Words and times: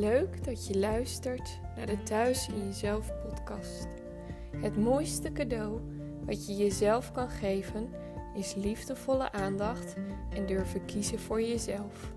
leuk 0.00 0.44
dat 0.44 0.66
je 0.66 0.78
luistert 0.78 1.60
naar 1.76 1.86
de 1.86 2.02
Thuis 2.02 2.48
in 2.48 2.66
Jezelf 2.66 3.12
podcast. 3.28 3.88
Het 4.56 4.76
mooiste 4.76 5.32
cadeau 5.32 5.80
wat 6.26 6.46
je 6.46 6.56
jezelf 6.56 7.12
kan 7.12 7.28
geven 7.28 7.88
is 8.34 8.54
liefdevolle 8.54 9.32
aandacht 9.32 9.94
en 10.34 10.46
durven 10.46 10.84
kiezen 10.84 11.18
voor 11.18 11.42
jezelf. 11.42 12.12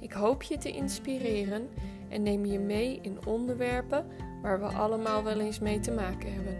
Ik 0.00 0.12
hoop 0.12 0.42
je 0.42 0.58
te 0.58 0.70
inspireren 0.70 1.68
en 2.08 2.22
neem 2.22 2.44
je 2.44 2.58
mee 2.58 2.98
in 3.02 3.26
onderwerpen 3.26 4.06
waar 4.42 4.60
we 4.60 4.66
allemaal 4.66 5.24
wel 5.24 5.40
eens 5.40 5.58
mee 5.58 5.80
te 5.80 5.92
maken 5.92 6.32
hebben. 6.34 6.56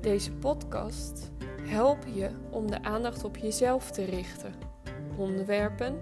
Deze 0.00 0.32
podcast 0.32 1.30
helpt 1.62 2.14
je 2.14 2.30
om 2.50 2.70
de 2.70 2.82
aandacht 2.82 3.24
op 3.24 3.36
jezelf 3.36 3.90
te 3.90 4.04
richten. 4.04 4.54
Onderwerpen 5.16 5.98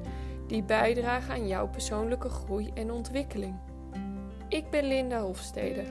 die 0.46 0.62
bijdragen 0.62 1.34
aan 1.34 1.48
jouw 1.48 1.68
persoonlijke 1.68 2.28
groei 2.28 2.70
en 2.74 2.90
ontwikkeling. 2.90 3.67
Ik 4.48 4.70
ben 4.70 4.84
Linda 4.84 5.20
Hofstede. 5.20 5.84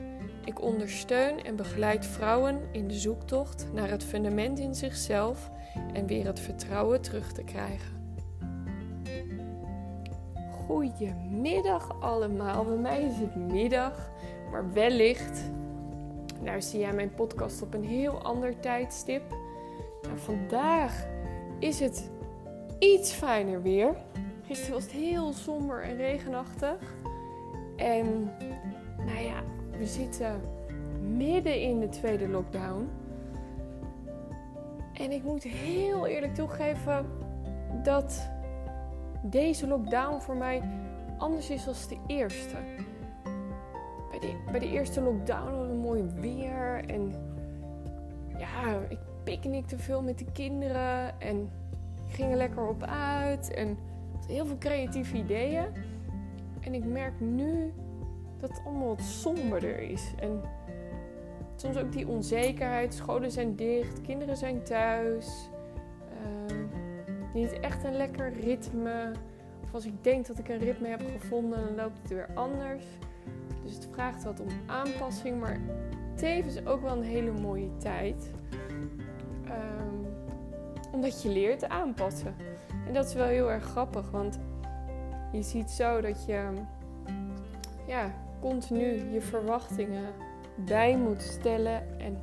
Ik 0.44 0.62
ondersteun 0.62 1.44
en 1.44 1.56
begeleid 1.56 2.06
vrouwen 2.06 2.60
in 2.72 2.88
de 2.88 2.94
zoektocht 2.94 3.66
naar 3.72 3.90
het 3.90 4.04
fundament 4.04 4.58
in 4.58 4.74
zichzelf 4.74 5.50
en 5.92 6.06
weer 6.06 6.26
het 6.26 6.40
vertrouwen 6.40 7.00
terug 7.00 7.32
te 7.32 7.42
krijgen. 7.42 7.96
Goedemiddag 10.50 12.00
allemaal. 12.00 12.64
Bij 12.64 12.76
mij 12.76 13.02
is 13.02 13.18
het 13.18 13.34
middag, 13.34 14.10
maar 14.50 14.72
wellicht 14.72 15.42
luister 16.42 16.80
jij 16.80 16.92
mijn 16.92 17.14
podcast 17.14 17.62
op 17.62 17.74
een 17.74 17.84
heel 17.84 18.22
ander 18.22 18.60
tijdstip. 18.60 19.22
Nou, 20.02 20.18
vandaag 20.18 21.06
is 21.58 21.80
het 21.80 22.10
iets 22.78 23.12
fijner 23.12 23.62
weer. 23.62 23.96
Gisteren 24.46 24.74
was 24.74 24.82
het 24.82 24.92
heel 24.92 25.32
somber 25.32 25.82
en 25.82 25.96
regenachtig. 25.96 26.78
En 27.76 28.30
nou 29.08 29.24
ja, 29.24 29.42
we 29.78 29.86
zitten 29.86 30.40
midden 31.16 31.60
in 31.60 31.80
de 31.80 31.88
tweede 31.88 32.28
lockdown. 32.28 32.88
En 34.92 35.12
ik 35.12 35.22
moet 35.22 35.42
heel 35.42 36.06
eerlijk 36.06 36.34
toegeven 36.34 37.06
dat 37.82 38.30
deze 39.22 39.66
lockdown 39.66 40.20
voor 40.20 40.36
mij 40.36 40.62
anders 41.18 41.50
is 41.50 41.64
dan 41.64 41.74
de 41.88 41.98
eerste. 42.06 42.56
Bij 44.10 44.18
de, 44.20 44.34
bij 44.50 44.60
de 44.60 44.68
eerste 44.68 45.00
lockdown 45.00 45.48
hadden 45.48 45.68
we 45.68 45.74
mooi 45.74 46.02
weer 46.20 46.84
en 46.86 47.12
ja, 48.38 48.78
ik 48.88 48.98
picknickte 49.24 49.78
veel 49.78 50.02
met 50.02 50.18
de 50.18 50.32
kinderen 50.32 51.20
en 51.20 51.50
gingen 52.06 52.36
lekker 52.36 52.68
op 52.68 52.82
uit 52.82 53.54
en 53.54 53.78
heel 54.26 54.46
veel 54.46 54.58
creatieve 54.58 55.16
ideeën. 55.16 55.66
En 56.60 56.74
ik 56.74 56.84
merk 56.84 57.20
nu 57.20 57.72
dat 58.40 58.50
het 58.50 58.60
allemaal 58.64 58.86
wat 58.86 59.02
somberder 59.02 59.78
is. 59.78 60.12
En 60.20 60.42
soms 61.56 61.76
ook 61.76 61.92
die 61.92 62.08
onzekerheid. 62.08 62.94
Scholen 62.94 63.30
zijn 63.30 63.56
dicht, 63.56 64.00
kinderen 64.00 64.36
zijn 64.36 64.62
thuis. 64.62 65.50
Uh, 66.10 66.56
niet 67.34 67.60
echt 67.60 67.84
een 67.84 67.96
lekker 67.96 68.32
ritme. 68.32 69.12
Of 69.62 69.74
als 69.74 69.86
ik 69.86 70.04
denk 70.04 70.26
dat 70.26 70.38
ik 70.38 70.48
een 70.48 70.58
ritme 70.58 70.88
heb 70.88 71.02
gevonden, 71.20 71.64
dan 71.64 71.74
loopt 71.74 71.98
het 71.98 72.08
weer 72.08 72.28
anders. 72.34 72.84
Dus 73.64 73.74
het 73.74 73.88
vraagt 73.92 74.24
wat 74.24 74.40
om 74.40 74.48
aanpassing, 74.66 75.40
maar 75.40 75.60
tevens 76.14 76.66
ook 76.66 76.82
wel 76.82 76.96
een 76.96 77.02
hele 77.02 77.32
mooie 77.32 77.76
tijd. 77.76 78.30
Um, 79.44 80.06
omdat 80.92 81.22
je 81.22 81.28
leert 81.28 81.68
aanpassen. 81.68 82.34
En 82.86 82.92
dat 82.92 83.06
is 83.06 83.14
wel 83.14 83.26
heel 83.26 83.50
erg 83.50 83.64
grappig, 83.64 84.10
want 84.10 84.38
je 85.32 85.42
ziet 85.42 85.70
zo 85.70 86.00
dat 86.00 86.24
je 86.26 86.52
ja, 87.86 88.10
continu 88.40 89.12
je 89.12 89.20
verwachtingen 89.20 90.12
bij 90.56 90.96
moet 90.96 91.22
stellen 91.22 92.00
en 92.00 92.18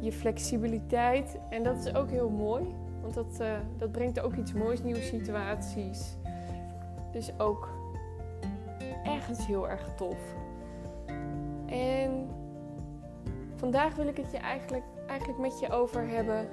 je 0.00 0.12
flexibiliteit. 0.12 1.38
En 1.50 1.62
dat 1.62 1.76
is 1.76 1.94
ook 1.94 2.10
heel 2.10 2.30
mooi, 2.30 2.74
want 3.02 3.14
dat, 3.14 3.38
uh, 3.40 3.52
dat 3.78 3.92
brengt 3.92 4.20
ook 4.20 4.34
iets 4.34 4.52
moois, 4.52 4.82
nieuwe 4.82 5.02
situaties. 5.02 6.16
Dus 7.12 7.38
ook 7.38 7.68
ergens 9.04 9.46
heel 9.46 9.68
erg 9.68 9.94
tof. 9.96 10.34
En 11.66 12.28
vandaag 13.54 13.94
wil 13.94 14.06
ik 14.06 14.16
het 14.16 14.30
je 14.30 14.38
eigenlijk, 14.38 14.84
eigenlijk 15.06 15.38
met 15.38 15.60
je 15.60 15.70
over 15.70 16.08
hebben 16.08 16.48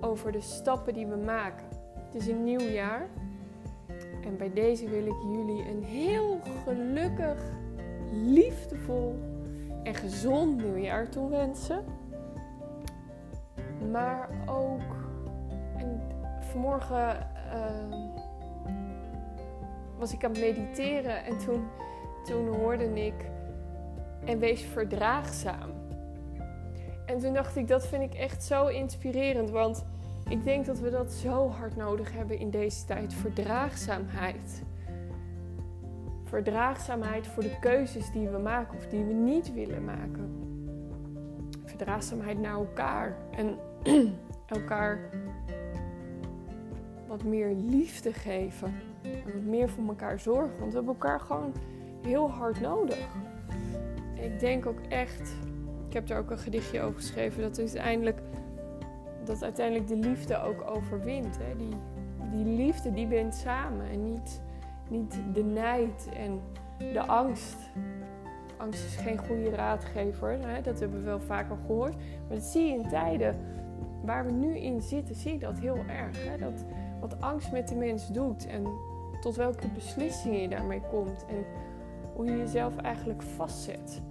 over 0.00 0.32
de 0.32 0.40
stappen 0.40 0.94
die 0.94 1.06
we 1.06 1.16
maken. 1.16 1.66
Het 1.94 2.14
is 2.14 2.26
een 2.26 2.44
nieuw 2.44 2.68
jaar. 2.68 3.08
En 4.24 4.36
bij 4.36 4.52
deze 4.52 4.88
wil 4.88 5.06
ik 5.06 5.22
jullie 5.22 5.68
een 5.68 5.84
heel 5.84 6.38
gelukkig, 6.64 7.42
liefdevol 8.12 9.18
en 9.82 9.94
gezond 9.94 10.62
nieuwjaar 10.62 11.08
toewensen. 11.08 11.84
Maar 13.90 14.28
ook, 14.46 14.96
en 15.76 16.00
vanmorgen 16.40 17.28
uh, 17.54 17.96
was 19.98 20.12
ik 20.12 20.24
aan 20.24 20.30
het 20.30 20.40
mediteren 20.40 21.24
en 21.24 21.38
toen, 21.38 21.68
toen 22.24 22.48
hoorde 22.48 23.04
ik, 23.04 23.14
en 24.24 24.38
wees 24.38 24.62
verdraagzaam. 24.62 25.70
En 27.06 27.18
toen 27.18 27.32
dacht 27.32 27.56
ik, 27.56 27.68
dat 27.68 27.86
vind 27.86 28.02
ik 28.02 28.14
echt 28.14 28.44
zo 28.44 28.66
inspirerend, 28.66 29.50
want 29.50 29.84
ik 30.30 30.44
denk 30.44 30.66
dat 30.66 30.78
we 30.78 30.90
dat 30.90 31.12
zo 31.12 31.48
hard 31.48 31.76
nodig 31.76 32.12
hebben 32.12 32.38
in 32.38 32.50
deze 32.50 32.84
tijd. 32.84 33.14
Verdraagzaamheid. 33.14 34.62
Verdraagzaamheid 36.24 37.26
voor 37.26 37.42
de 37.42 37.58
keuzes 37.60 38.12
die 38.12 38.28
we 38.28 38.38
maken 38.38 38.76
of 38.76 38.86
die 38.86 39.04
we 39.04 39.12
niet 39.12 39.52
willen 39.54 39.84
maken. 39.84 40.30
Verdraagzaamheid 41.64 42.38
naar 42.38 42.54
elkaar. 42.54 43.16
En 43.30 43.58
elkaar 44.46 45.10
wat 47.06 47.24
meer 47.24 47.54
liefde 47.54 48.12
geven. 48.12 48.74
En 49.02 49.32
wat 49.32 49.42
meer 49.42 49.68
voor 49.68 49.88
elkaar 49.88 50.20
zorgen. 50.20 50.58
Want 50.58 50.70
we 50.70 50.76
hebben 50.76 50.94
elkaar 50.94 51.20
gewoon 51.20 51.52
heel 52.02 52.30
hard 52.30 52.60
nodig. 52.60 53.08
Ik 54.14 54.40
denk 54.40 54.66
ook 54.66 54.80
echt, 54.88 55.34
ik 55.88 55.92
heb 55.92 56.10
er 56.10 56.18
ook 56.18 56.30
een 56.30 56.38
gedichtje 56.38 56.80
over 56.80 57.00
geschreven, 57.00 57.42
dat 57.42 57.58
uiteindelijk 57.58 58.20
dat 59.24 59.42
uiteindelijk 59.42 59.88
de 59.88 59.96
liefde 59.96 60.42
ook 60.42 60.70
overwint. 60.70 61.38
Hè? 61.38 61.56
Die, 61.56 61.76
die 62.32 62.44
liefde 62.44 62.92
die 62.92 63.06
bent 63.06 63.34
samen 63.34 63.90
en 63.90 64.04
niet, 64.12 64.42
niet 64.88 65.20
de 65.32 65.44
nijd 65.44 66.08
en 66.16 66.40
de 66.78 67.00
angst. 67.00 67.56
Angst 68.56 68.84
is 68.84 68.96
geen 68.96 69.18
goede 69.18 69.50
raadgever, 69.50 70.38
hè? 70.46 70.60
dat 70.60 70.80
hebben 70.80 70.98
we 70.98 71.04
wel 71.04 71.20
vaker 71.20 71.56
gehoord. 71.66 71.94
Maar 71.96 72.36
dat 72.36 72.44
zie 72.44 72.66
je 72.66 72.72
in 72.72 72.88
tijden 72.88 73.36
waar 74.04 74.24
we 74.24 74.32
nu 74.32 74.58
in 74.58 74.80
zitten, 74.80 75.14
zie 75.14 75.32
je 75.32 75.38
dat 75.38 75.58
heel 75.58 75.78
erg. 75.88 76.28
Hè? 76.28 76.38
Dat, 76.38 76.64
wat 77.00 77.20
angst 77.20 77.52
met 77.52 77.68
de 77.68 77.74
mens 77.74 78.08
doet 78.08 78.46
en 78.46 78.66
tot 79.20 79.36
welke 79.36 79.68
beslissingen 79.68 80.40
je 80.40 80.48
daarmee 80.48 80.80
komt 80.90 81.24
en 81.28 81.44
hoe 82.14 82.24
je 82.24 82.36
jezelf 82.36 82.76
eigenlijk 82.76 83.22
vastzet. 83.22 84.02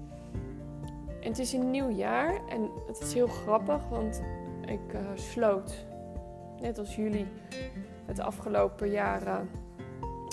En 1.21 1.27
het 1.27 1.39
is 1.39 1.53
een 1.53 1.71
nieuw 1.71 1.89
jaar 1.89 2.39
en 2.49 2.69
het 2.87 2.99
is 3.01 3.13
heel 3.13 3.27
grappig, 3.27 3.89
want 3.89 4.21
ik 4.69 4.93
uh, 4.93 4.99
sloot, 5.13 5.85
net 6.61 6.77
als 6.77 6.95
jullie, 6.95 7.27
het 8.05 8.19
afgelopen 8.19 8.89
jaar 8.89 9.27
uh, 9.27 9.39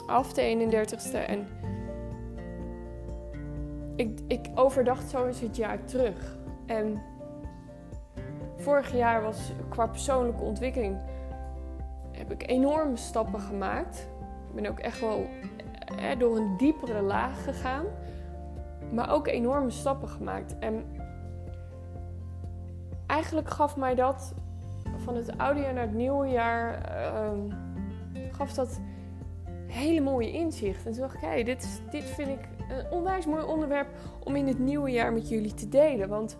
af, 0.06 0.32
de 0.32 0.86
31ste. 1.10 1.18
En 1.26 1.46
ik, 3.96 4.20
ik 4.26 4.46
overdacht 4.54 5.10
zo 5.10 5.26
eens 5.26 5.40
het 5.40 5.56
jaar 5.56 5.84
terug. 5.84 6.36
En 6.66 7.02
vorig 8.56 8.92
jaar 8.92 9.22
was 9.22 9.52
qua 9.68 9.86
persoonlijke 9.86 10.42
ontwikkeling 10.42 10.98
heb 12.16 12.32
ik 12.32 12.50
enorme 12.50 12.96
stappen 12.96 13.40
gemaakt. 13.40 14.08
Ik 14.48 14.54
ben 14.54 14.66
ook 14.66 14.78
echt 14.78 15.00
wel 15.00 15.26
eh, 15.98 16.18
door 16.18 16.36
een 16.36 16.56
diepere 16.56 17.02
laag 17.02 17.44
gegaan. 17.44 17.84
Maar 18.92 19.10
ook 19.10 19.26
enorme 19.26 19.70
stappen 19.70 20.08
gemaakt. 20.08 20.58
En 20.58 20.84
eigenlijk 23.16 23.50
gaf 23.50 23.76
mij 23.76 23.94
dat 23.94 24.34
van 24.96 25.16
het 25.16 25.38
oude 25.38 25.60
jaar 25.60 25.72
naar 25.72 25.82
het 25.82 25.94
nieuwe 25.94 26.26
jaar, 26.26 26.92
uh, 27.14 27.54
gaf 28.30 28.52
dat 28.52 28.80
hele 29.66 30.00
mooie 30.00 30.32
inzicht. 30.32 30.86
En 30.86 30.92
toen 30.92 31.00
dacht 31.00 31.14
ik, 31.14 31.20
hey, 31.20 31.44
dit, 31.44 31.82
dit 31.90 32.04
vind 32.04 32.28
ik 32.28 32.48
een 32.68 32.90
onwijs 32.90 33.26
mooi 33.26 33.44
onderwerp 33.44 33.88
om 34.24 34.36
in 34.36 34.46
het 34.46 34.58
nieuwe 34.58 34.90
jaar 34.90 35.12
met 35.12 35.28
jullie 35.28 35.54
te 35.54 35.68
delen. 35.68 36.08
Want 36.08 36.38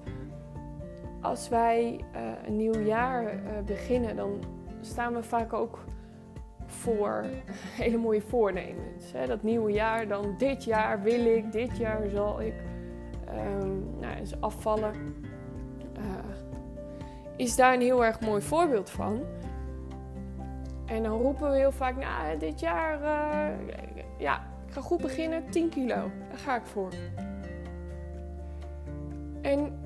als 1.21 1.49
wij 1.49 2.01
uh, 2.15 2.21
een 2.47 2.57
nieuw 2.57 2.81
jaar 2.81 3.25
uh, 3.25 3.41
beginnen, 3.67 4.17
dan 4.17 4.45
staan 4.81 5.15
we 5.15 5.23
vaak 5.23 5.53
ook 5.53 5.85
voor 6.67 7.25
hele 7.83 7.99
mooie 7.99 8.23
voornemens. 8.23 9.13
Hè? 9.13 9.27
Dat 9.27 9.43
nieuwe 9.43 9.73
jaar, 9.73 10.09
dan 10.09 10.35
dit 10.39 10.65
jaar 10.65 11.03
wil 11.03 11.25
ik, 11.25 11.53
dit 11.53 11.77
jaar 11.77 12.09
zal 12.09 12.41
ik 12.41 12.55
um, 13.29 13.85
nou, 14.01 14.17
eens 14.17 14.41
afvallen 14.41 14.93
is 17.37 17.57
daar 17.57 17.75
een 17.75 17.81
heel 17.81 18.05
erg 18.05 18.21
mooi 18.21 18.43
voorbeeld 18.43 18.91
van. 18.91 19.21
En 20.87 21.03
dan 21.03 21.19
roepen 21.19 21.51
we 21.51 21.57
heel 21.57 21.73
vaak, 21.73 21.97
nou, 21.97 22.39
dit 22.39 22.61
jaar, 22.61 23.01
uh, 23.01 23.77
ja, 24.19 24.37
ik 24.67 24.73
ga 24.73 24.81
goed 24.81 25.01
beginnen, 25.01 25.51
10 25.51 25.69
kilo. 25.69 26.11
Daar 26.29 26.39
ga 26.39 26.57
ik 26.57 26.67
voor. 26.67 26.93
En 29.43 29.79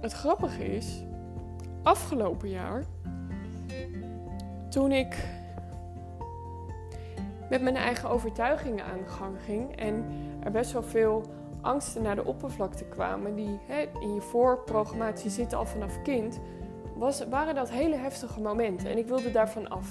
het 0.00 0.12
grappige 0.12 0.64
is, 0.64 1.04
afgelopen 1.82 2.48
jaar, 2.48 2.84
toen 4.68 4.92
ik 4.92 5.28
met 7.50 7.62
mijn 7.62 7.76
eigen 7.76 8.10
overtuigingen 8.10 8.84
aan 8.84 8.98
de 8.98 9.08
gang 9.08 9.36
ging 9.44 9.76
en 9.76 10.04
er 10.42 10.50
best 10.50 10.72
wel 10.72 10.82
veel 10.82 11.22
angsten 11.60 12.02
naar 12.02 12.14
de 12.14 12.24
oppervlakte 12.24 12.84
kwamen, 12.84 13.34
die 13.34 13.58
hè, 13.66 13.88
in 14.00 14.14
je 14.14 14.20
voorprogrammatie 14.20 15.30
zitten 15.30 15.58
al 15.58 15.66
vanaf 15.66 16.02
kind, 16.02 16.40
was, 16.94 17.28
waren 17.28 17.54
dat 17.54 17.70
hele 17.70 17.96
heftige 17.96 18.40
momenten. 18.40 18.90
En 18.90 18.98
ik 18.98 19.06
wilde 19.06 19.30
daarvan 19.30 19.68
af. 19.68 19.88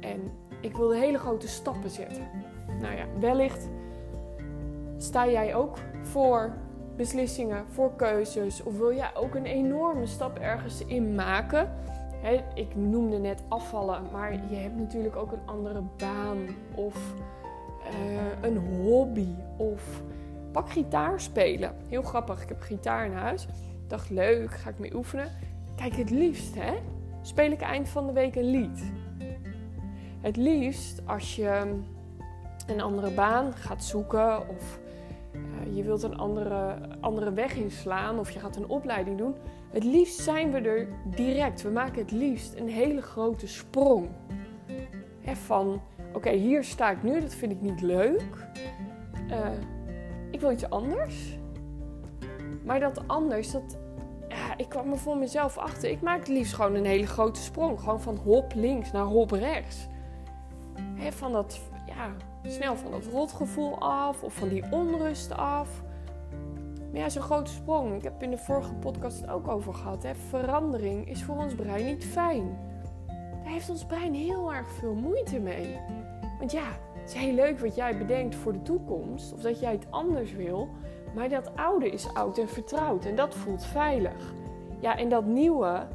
En 0.00 0.32
ik 0.60 0.76
wilde 0.76 0.96
hele 0.96 1.18
grote 1.18 1.48
stappen 1.48 1.90
zetten. 1.90 2.28
Nou 2.80 2.96
ja, 2.96 3.04
wellicht 3.20 3.68
sta 4.96 5.28
jij 5.28 5.54
ook 5.54 5.78
voor 6.02 6.52
beslissingen, 6.96 7.64
voor 7.68 7.96
keuzes? 7.96 8.62
Of 8.62 8.78
wil 8.78 8.94
jij 8.94 9.10
ook 9.14 9.34
een 9.34 9.46
enorme 9.46 10.06
stap 10.06 10.38
ergens 10.38 10.84
in 10.84 11.14
maken? 11.14 11.70
ik 12.54 12.76
noemde 12.76 13.18
net 13.18 13.42
afvallen, 13.48 14.02
maar 14.12 14.32
je 14.32 14.56
hebt 14.56 14.76
natuurlijk 14.76 15.16
ook 15.16 15.32
een 15.32 15.46
andere 15.46 15.82
baan 15.96 16.38
of 16.74 17.14
eh, 17.84 18.48
een 18.50 18.56
hobby 18.56 19.34
of 19.56 20.02
pak 20.52 20.70
gitaar 20.70 21.20
spelen. 21.20 21.74
Heel 21.88 22.02
grappig, 22.02 22.42
ik 22.42 22.48
heb 22.48 22.60
gitaar 22.60 23.06
in 23.06 23.12
huis. 23.12 23.46
Dacht 23.86 24.10
leuk, 24.10 24.50
ga 24.50 24.70
ik 24.70 24.78
mee 24.78 24.94
oefenen. 24.94 25.30
Kijk, 25.78 25.96
het 25.96 26.10
liefst 26.10 26.54
hè, 26.54 26.74
speel 27.22 27.50
ik 27.50 27.60
eind 27.60 27.88
van 27.88 28.06
de 28.06 28.12
week 28.12 28.34
een 28.34 28.50
lied. 28.50 28.92
Het 30.20 30.36
liefst 30.36 31.02
als 31.06 31.36
je 31.36 31.80
een 32.66 32.80
andere 32.80 33.10
baan 33.10 33.52
gaat 33.52 33.84
zoeken 33.84 34.48
of 34.48 34.78
uh, 35.32 35.76
je 35.76 35.82
wilt 35.82 36.02
een 36.02 36.16
andere, 36.16 36.78
andere 37.00 37.32
weg 37.32 37.54
inslaan 37.54 38.18
of 38.18 38.30
je 38.30 38.38
gaat 38.38 38.56
een 38.56 38.68
opleiding 38.68 39.18
doen. 39.18 39.34
Het 39.70 39.84
liefst 39.84 40.20
zijn 40.20 40.52
we 40.52 40.58
er 40.58 40.88
direct. 41.04 41.62
We 41.62 41.70
maken 41.70 42.02
het 42.02 42.10
liefst 42.10 42.54
een 42.54 42.68
hele 42.68 43.02
grote 43.02 43.46
sprong. 43.46 44.08
van, 45.24 45.80
oké, 46.12 46.30
hier 46.30 46.64
sta 46.64 46.90
ik 46.90 47.02
nu, 47.02 47.20
dat 47.20 47.34
vind 47.34 47.52
ik 47.52 47.60
niet 47.60 47.80
leuk. 47.80 48.48
Uh, 49.30 49.48
ik 50.30 50.40
wil 50.40 50.50
iets 50.50 50.70
anders. 50.70 51.38
Maar 52.64 52.80
dat 52.80 53.08
anders, 53.08 53.50
dat, 53.50 53.78
ik 54.58 54.68
kwam 54.68 54.92
er 54.92 54.98
voor 54.98 55.16
mezelf 55.16 55.58
achter. 55.58 55.90
Ik 55.90 56.02
maak 56.02 56.18
het 56.18 56.28
liefst 56.28 56.54
gewoon 56.54 56.74
een 56.74 56.84
hele 56.84 57.06
grote 57.06 57.40
sprong. 57.40 57.80
Gewoon 57.80 58.00
van 58.00 58.16
hop 58.16 58.52
links 58.54 58.92
naar 58.92 59.04
hop 59.04 59.30
rechts. 59.30 59.86
van 61.10 61.32
dat, 61.32 61.60
ja, 61.86 62.14
snel 62.50 62.76
van 62.76 62.90
dat 62.90 63.04
rotgevoel 63.04 63.78
af 63.78 64.22
of 64.22 64.34
van 64.34 64.48
die 64.48 64.64
onrust 64.70 65.32
af. 65.32 65.82
Maar 66.92 67.00
ja, 67.00 67.08
zo'n 67.08 67.22
grote 67.22 67.52
sprong. 67.52 67.94
Ik 67.94 68.02
heb 68.02 68.22
in 68.22 68.30
de 68.30 68.38
vorige 68.38 68.74
podcast 68.74 69.20
het 69.20 69.30
ook 69.30 69.48
over 69.48 69.74
gehad. 69.74 70.06
Verandering 70.28 71.08
is 71.08 71.22
voor 71.22 71.36
ons 71.36 71.54
brein 71.54 71.84
niet 71.84 72.04
fijn. 72.04 72.58
Daar 73.42 73.52
heeft 73.52 73.70
ons 73.70 73.84
brein 73.84 74.14
heel 74.14 74.54
erg 74.54 74.70
veel 74.70 74.94
moeite 74.94 75.38
mee. 75.38 75.76
Want 76.38 76.52
ja, 76.52 76.66
het 77.00 77.08
is 77.08 77.14
heel 77.14 77.34
leuk 77.34 77.58
wat 77.58 77.74
jij 77.74 77.98
bedenkt 77.98 78.34
voor 78.34 78.52
de 78.52 78.62
toekomst. 78.62 79.32
Of 79.32 79.40
dat 79.40 79.60
jij 79.60 79.72
het 79.72 79.86
anders 79.90 80.32
wil. 80.32 80.68
Maar 81.14 81.28
dat 81.28 81.56
oude 81.56 81.90
is 81.90 82.14
oud 82.14 82.38
en 82.38 82.48
vertrouwd. 82.48 83.04
En 83.04 83.14
dat 83.14 83.34
voelt 83.34 83.64
veilig. 83.64 84.32
Ja, 84.80 84.96
en 84.96 85.08
dat 85.08 85.24
nieuwe, 85.24 85.86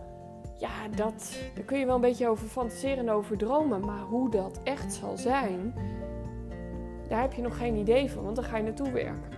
ja, 0.57 0.87
dat, 0.95 1.37
daar 1.55 1.63
kun 1.63 1.79
je 1.79 1.85
wel 1.85 1.95
een 1.95 2.01
beetje 2.01 2.27
over 2.27 2.47
fantaseren 2.47 2.97
en 2.97 3.09
over 3.09 3.37
dromen. 3.37 3.85
Maar 3.85 4.01
hoe 4.01 4.29
dat 4.29 4.59
echt 4.63 4.93
zal 4.93 5.17
zijn, 5.17 5.73
daar 7.07 7.21
heb 7.21 7.33
je 7.33 7.41
nog 7.41 7.57
geen 7.57 7.75
idee 7.75 8.11
van, 8.11 8.23
want 8.23 8.35
dan 8.35 8.45
ga 8.45 8.57
je 8.57 8.63
naartoe 8.63 8.91
werken. 8.91 9.31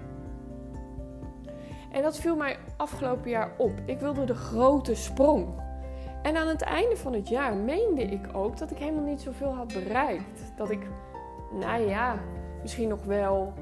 En 1.91 2.01
dat 2.01 2.17
viel 2.17 2.35
mij 2.35 2.57
afgelopen 2.77 3.29
jaar 3.29 3.51
op. 3.57 3.71
Ik 3.85 3.99
wilde 3.99 4.25
de 4.25 4.35
grote 4.35 4.95
sprong. 4.95 5.47
En 6.21 6.37
aan 6.37 6.47
het 6.47 6.61
einde 6.61 6.97
van 6.97 7.13
het 7.13 7.27
jaar 7.27 7.55
meende 7.55 8.03
ik 8.03 8.27
ook 8.33 8.57
dat 8.57 8.71
ik 8.71 8.77
helemaal 8.77 9.03
niet 9.03 9.21
zoveel 9.21 9.55
had 9.55 9.73
bereikt. 9.73 10.53
Dat 10.57 10.69
ik, 10.69 10.87
nou 11.51 11.81
ja, 11.81 12.19
misschien 12.61 12.87
nog 12.87 13.03
wel. 13.03 13.53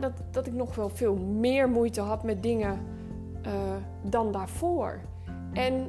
Dat, 0.00 0.12
dat 0.30 0.46
ik 0.46 0.52
nog 0.52 0.74
wel 0.74 0.88
veel 0.88 1.16
meer 1.16 1.68
moeite 1.68 2.00
had 2.00 2.22
met 2.22 2.42
dingen 2.42 2.80
uh, 3.46 3.52
dan 4.02 4.32
daarvoor. 4.32 5.00
En 5.52 5.88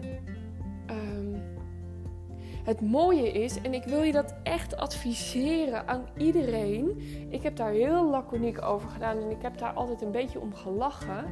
het 2.68 2.82
mooie 2.82 3.32
is, 3.32 3.62
en 3.62 3.74
ik 3.74 3.84
wil 3.84 4.02
je 4.02 4.12
dat 4.12 4.36
echt 4.44 4.78
adviseren 4.78 5.88
aan 5.88 6.06
iedereen. 6.18 7.02
Ik 7.30 7.44
heb 7.44 7.56
daar 7.56 7.72
heel 7.72 8.10
laconiek 8.10 8.62
over 8.62 8.90
gedaan 8.90 9.18
en 9.18 9.30
ik 9.30 9.42
heb 9.42 9.58
daar 9.58 9.74
altijd 9.74 10.02
een 10.02 10.12
beetje 10.12 10.40
om 10.40 10.54
gelachen. 10.54 11.26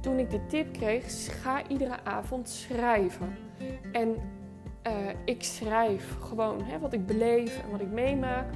Toen 0.00 0.18
ik 0.18 0.30
de 0.30 0.46
tip 0.46 0.72
kreeg, 0.72 1.04
ga 1.42 1.68
iedere 1.68 2.04
avond 2.04 2.48
schrijven. 2.48 3.36
En 3.92 4.08
uh, 4.86 4.92
ik 5.24 5.42
schrijf 5.42 6.16
gewoon 6.20 6.62
hè, 6.62 6.78
wat 6.78 6.92
ik 6.92 7.06
beleef 7.06 7.62
en 7.62 7.70
wat 7.70 7.80
ik 7.80 7.90
meemaak. 7.90 8.46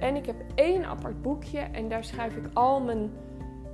En 0.00 0.16
ik 0.16 0.26
heb 0.26 0.36
één 0.56 0.84
apart 0.84 1.22
boekje 1.22 1.58
en 1.58 1.88
daar 1.88 2.04
schrijf 2.04 2.36
ik 2.36 2.44
al 2.52 2.80
mijn, 2.80 3.10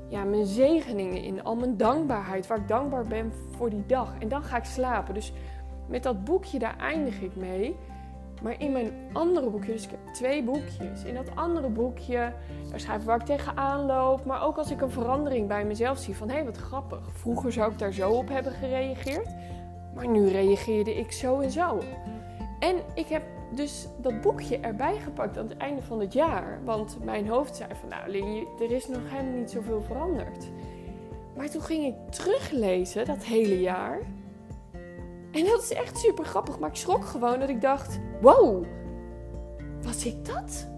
ja, 0.08 0.25
mijn 0.25 0.46
zegeningen 0.46 1.23
in. 1.23 1.44
Al 1.44 1.56
mijn 1.56 1.76
dankbaarheid, 1.76 2.46
waar 2.46 2.58
ik 2.58 2.69
dankbaar 2.69 3.06
ben 3.06 3.32
voor 3.56 3.70
die 3.70 3.87
dag. 3.87 4.14
En 4.19 4.29
dan 4.29 4.43
ga 4.43 4.56
ik 4.56 4.64
slapen. 4.64 5.14
Dus 5.14 5.32
met 5.88 6.02
dat 6.02 6.25
boekje, 6.25 6.58
daar 6.58 6.76
eindig 6.79 7.20
ik 7.20 7.37
mee. 7.37 7.76
Maar 8.43 8.61
in 8.61 8.73
mijn 8.73 8.93
andere 9.12 9.50
boekje, 9.50 9.73
dus 9.73 9.84
ik 9.84 9.90
heb 9.90 10.14
twee 10.14 10.43
boekjes. 10.43 11.05
In 11.05 11.14
dat 11.14 11.37
andere 11.37 11.69
boekje, 11.69 12.32
daar 12.70 12.81
schrijf 12.81 13.00
ik 13.00 13.06
waar 13.06 13.20
ik 13.20 13.26
tegenaan 13.26 13.87
loop. 13.87 14.25
Maar 14.25 14.43
ook 14.43 14.56
als 14.56 14.70
ik 14.70 14.81
een 14.81 14.90
verandering 14.90 15.49
bij 15.49 15.64
mezelf 15.64 15.99
zie 15.99 16.17
van 16.17 16.29
hé, 16.29 16.34
hey, 16.34 16.44
wat 16.44 16.56
grappig. 16.56 17.11
Vroeger 17.12 17.52
zou 17.52 17.73
ik 17.73 17.79
daar 17.79 17.93
zo 17.93 18.11
op 18.11 18.29
hebben 18.29 18.52
gereageerd. 18.52 19.29
Maar 19.94 20.08
nu 20.08 20.29
reageerde 20.29 20.94
ik 20.94 21.12
zo 21.12 21.40
en 21.40 21.50
zo. 21.50 21.79
En 22.61 22.76
ik 22.94 23.06
heb 23.06 23.23
dus 23.55 23.87
dat 24.01 24.21
boekje 24.21 24.59
erbij 24.59 24.99
gepakt 24.99 25.39
aan 25.39 25.49
het 25.49 25.57
einde 25.57 25.83
van 25.83 26.01
het 26.01 26.13
jaar. 26.13 26.61
Want 26.65 27.05
mijn 27.05 27.29
hoofd 27.29 27.57
zei 27.57 27.71
van 27.81 27.89
nou 27.89 28.11
er 28.61 28.71
is 28.71 28.89
nog 28.89 29.01
helemaal 29.05 29.39
niet 29.39 29.51
zoveel 29.51 29.83
veranderd. 29.83 30.49
Maar 31.37 31.51
toen 31.51 31.63
ging 31.63 31.85
ik 31.85 31.95
teruglezen 32.11 33.05
dat 33.05 33.25
hele 33.25 33.61
jaar. 33.61 34.01
En 35.33 35.45
dat 35.45 35.63
is 35.63 35.73
echt 35.73 35.99
super 35.99 36.25
grappig. 36.25 36.59
Maar 36.59 36.69
ik 36.69 36.77
schrok 36.77 37.05
gewoon 37.05 37.41
dat 37.41 37.49
ik 37.49 37.61
dacht: 37.61 37.99
wow, 38.21 38.65
was 39.82 40.06
ik 40.06 40.25
dat? 40.25 40.69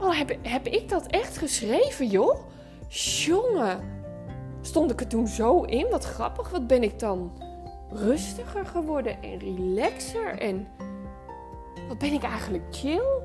Oh, 0.00 0.18
heb, 0.18 0.36
heb 0.42 0.66
ik 0.66 0.88
dat 0.88 1.06
echt 1.06 1.36
geschreven, 1.36 2.06
joh? 2.06 2.36
Jongen, 2.88 3.80
stond 4.60 4.90
ik 4.90 5.00
er 5.00 5.06
toen 5.06 5.26
zo 5.26 5.62
in? 5.62 5.86
Wat 5.90 6.04
grappig. 6.04 6.50
Wat 6.50 6.66
ben 6.66 6.82
ik 6.82 6.98
dan 6.98 7.32
rustiger 7.90 8.66
geworden 8.66 9.22
en 9.22 9.38
relaxer? 9.38 10.38
En 10.38 10.66
wat 11.88 11.98
ben 11.98 12.12
ik 12.12 12.22
eigenlijk 12.22 12.64
chill? 12.70 13.22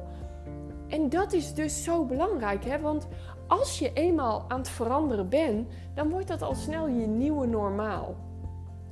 En 0.87 1.09
dat 1.09 1.33
is 1.33 1.53
dus 1.53 1.83
zo 1.83 2.05
belangrijk, 2.05 2.65
hè? 2.65 2.79
Want 2.79 3.07
als 3.47 3.79
je 3.79 3.93
eenmaal 3.93 4.45
aan 4.47 4.57
het 4.57 4.69
veranderen 4.69 5.29
bent, 5.29 5.67
dan 5.93 6.09
wordt 6.09 6.27
dat 6.27 6.41
al 6.41 6.55
snel 6.55 6.87
je 6.87 7.07
nieuwe 7.07 7.47
normaal. 7.47 8.15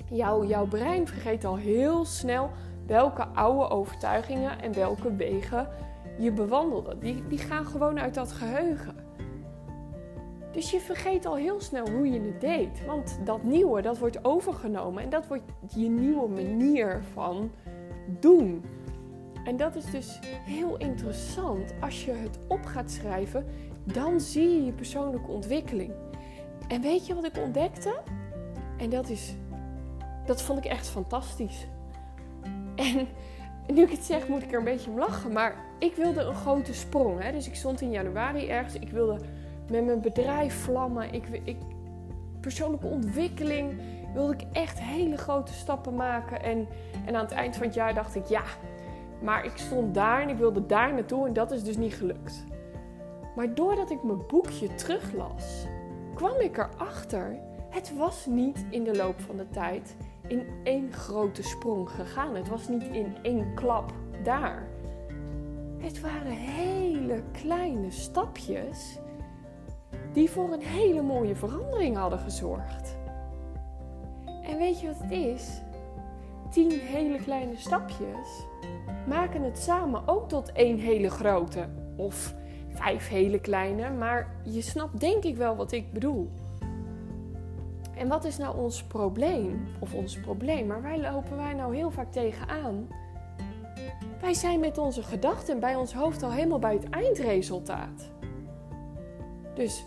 Jouw, 0.09 0.45
jouw 0.45 0.67
brein 0.67 1.07
vergeet 1.07 1.45
al 1.45 1.57
heel 1.57 2.05
snel 2.05 2.49
welke 2.87 3.27
oude 3.27 3.69
overtuigingen 3.69 4.61
en 4.61 4.73
welke 4.73 5.15
wegen 5.15 5.67
je 6.19 6.31
bewandelde. 6.31 6.97
Die, 6.97 7.27
die 7.27 7.37
gaan 7.37 7.65
gewoon 7.65 7.99
uit 7.99 8.13
dat 8.13 8.31
geheugen. 8.31 8.95
Dus 10.51 10.71
je 10.71 10.79
vergeet 10.79 11.25
al 11.25 11.35
heel 11.35 11.61
snel 11.61 11.89
hoe 11.89 12.09
je 12.09 12.21
het 12.21 12.41
deed. 12.41 12.85
Want 12.85 13.19
dat 13.25 13.43
nieuwe, 13.43 13.81
dat 13.81 13.97
wordt 13.97 14.25
overgenomen. 14.25 15.03
En 15.03 15.09
dat 15.09 15.27
wordt 15.27 15.43
je 15.75 15.89
nieuwe 15.89 16.27
manier 16.27 17.01
van 17.13 17.51
doen. 18.19 18.63
En 19.43 19.57
dat 19.57 19.75
is 19.75 19.85
dus 19.85 20.19
heel 20.45 20.77
interessant. 20.77 21.73
Als 21.79 22.05
je 22.05 22.11
het 22.11 22.39
op 22.47 22.65
gaat 22.65 22.91
schrijven, 22.91 23.45
dan 23.83 24.19
zie 24.19 24.49
je 24.49 24.65
je 24.65 24.71
persoonlijke 24.71 25.31
ontwikkeling. 25.31 25.91
En 26.67 26.81
weet 26.81 27.07
je 27.07 27.15
wat 27.15 27.25
ik 27.25 27.37
ontdekte? 27.37 28.01
En 28.77 28.89
dat 28.89 29.09
is 29.09 29.33
dat 30.29 30.41
vond 30.41 30.65
ik 30.65 30.71
echt 30.71 30.89
fantastisch. 30.89 31.67
En 32.75 33.07
nu 33.73 33.81
ik 33.81 33.91
het 33.91 34.03
zeg, 34.03 34.27
moet 34.27 34.43
ik 34.43 34.51
er 34.51 34.57
een 34.57 34.63
beetje 34.63 34.89
om 34.89 34.99
lachen. 34.99 35.31
Maar 35.31 35.55
ik 35.79 35.95
wilde 35.95 36.21
een 36.21 36.35
grote 36.35 36.73
sprong. 36.73 37.23
Hè? 37.23 37.31
Dus 37.31 37.47
ik 37.47 37.55
stond 37.55 37.81
in 37.81 37.91
januari 37.91 38.47
ergens. 38.47 38.73
Ik 38.75 38.89
wilde 38.89 39.19
met 39.71 39.85
mijn 39.85 40.01
bedrijf 40.01 40.53
vlammen. 40.53 41.13
Ik, 41.13 41.23
ik, 41.43 41.57
persoonlijke 42.41 42.87
ontwikkeling 42.87 43.81
wilde 44.13 44.33
ik 44.33 44.43
echt 44.51 44.79
hele 44.79 45.17
grote 45.17 45.53
stappen 45.53 45.95
maken. 45.95 46.43
En, 46.43 46.67
en 47.05 47.15
aan 47.15 47.23
het 47.23 47.33
eind 47.33 47.55
van 47.55 47.65
het 47.65 47.75
jaar 47.75 47.93
dacht 47.93 48.15
ik, 48.15 48.25
ja, 48.25 48.43
maar 49.21 49.45
ik 49.45 49.57
stond 49.57 49.93
daar 49.93 50.21
en 50.21 50.29
ik 50.29 50.37
wilde 50.37 50.65
daar 50.65 50.93
naartoe. 50.93 51.27
En 51.27 51.33
dat 51.33 51.51
is 51.51 51.63
dus 51.63 51.77
niet 51.77 51.93
gelukt. 51.93 52.45
Maar 53.35 53.53
doordat 53.53 53.91
ik 53.91 54.03
mijn 54.03 54.27
boekje 54.27 54.75
teruglas, 54.75 55.65
kwam 56.13 56.39
ik 56.39 56.57
erachter. 56.57 57.39
Het 57.69 57.97
was 57.97 58.25
niet 58.25 58.65
in 58.69 58.83
de 58.83 58.95
loop 58.95 59.19
van 59.21 59.37
de 59.37 59.49
tijd 59.49 59.95
in 60.27 60.47
één 60.63 60.93
grote 60.93 61.43
sprong 61.43 61.89
gegaan. 61.89 62.35
Het 62.35 62.49
was 62.49 62.67
niet 62.67 62.83
in 62.83 63.15
één 63.21 63.53
klap 63.53 63.93
daar. 64.23 64.67
Het 65.77 66.01
waren 66.01 66.31
hele 66.31 67.23
kleine 67.31 67.91
stapjes 67.91 68.99
die 70.13 70.29
voor 70.29 70.53
een 70.53 70.61
hele 70.61 71.01
mooie 71.01 71.35
verandering 71.35 71.97
hadden 71.97 72.19
gezorgd. 72.19 72.97
En 74.43 74.57
weet 74.57 74.79
je 74.79 74.87
wat 74.87 74.99
het 74.99 75.11
is? 75.11 75.61
Tien 76.49 76.71
hele 76.71 77.17
kleine 77.17 77.57
stapjes 77.57 78.47
maken 79.07 79.43
het 79.43 79.59
samen 79.59 80.01
ook 80.05 80.29
tot 80.29 80.51
één 80.51 80.77
hele 80.77 81.09
grote. 81.09 81.69
Of 81.95 82.33
vijf 82.69 83.07
hele 83.07 83.39
kleine, 83.39 83.89
maar 83.89 84.35
je 84.43 84.61
snapt 84.61 84.99
denk 84.99 85.23
ik 85.23 85.37
wel 85.37 85.55
wat 85.55 85.71
ik 85.71 85.93
bedoel. 85.93 86.29
En 87.95 88.07
wat 88.07 88.25
is 88.25 88.37
nou 88.37 88.57
ons 88.57 88.83
probleem? 88.83 89.67
Of 89.79 89.93
ons 89.93 90.19
probleem, 90.19 90.67
maar 90.67 90.81
waar 90.81 90.97
lopen 90.97 91.37
wij 91.37 91.53
nou 91.53 91.75
heel 91.75 91.91
vaak 91.91 92.11
tegenaan? 92.11 92.87
Wij 94.21 94.33
zijn 94.33 94.59
met 94.59 94.77
onze 94.77 95.03
gedachten 95.03 95.59
bij 95.59 95.75
ons 95.75 95.93
hoofd 95.93 96.23
al 96.23 96.31
helemaal 96.31 96.59
bij 96.59 96.73
het 96.73 96.89
eindresultaat. 96.89 98.11
Dus 99.55 99.85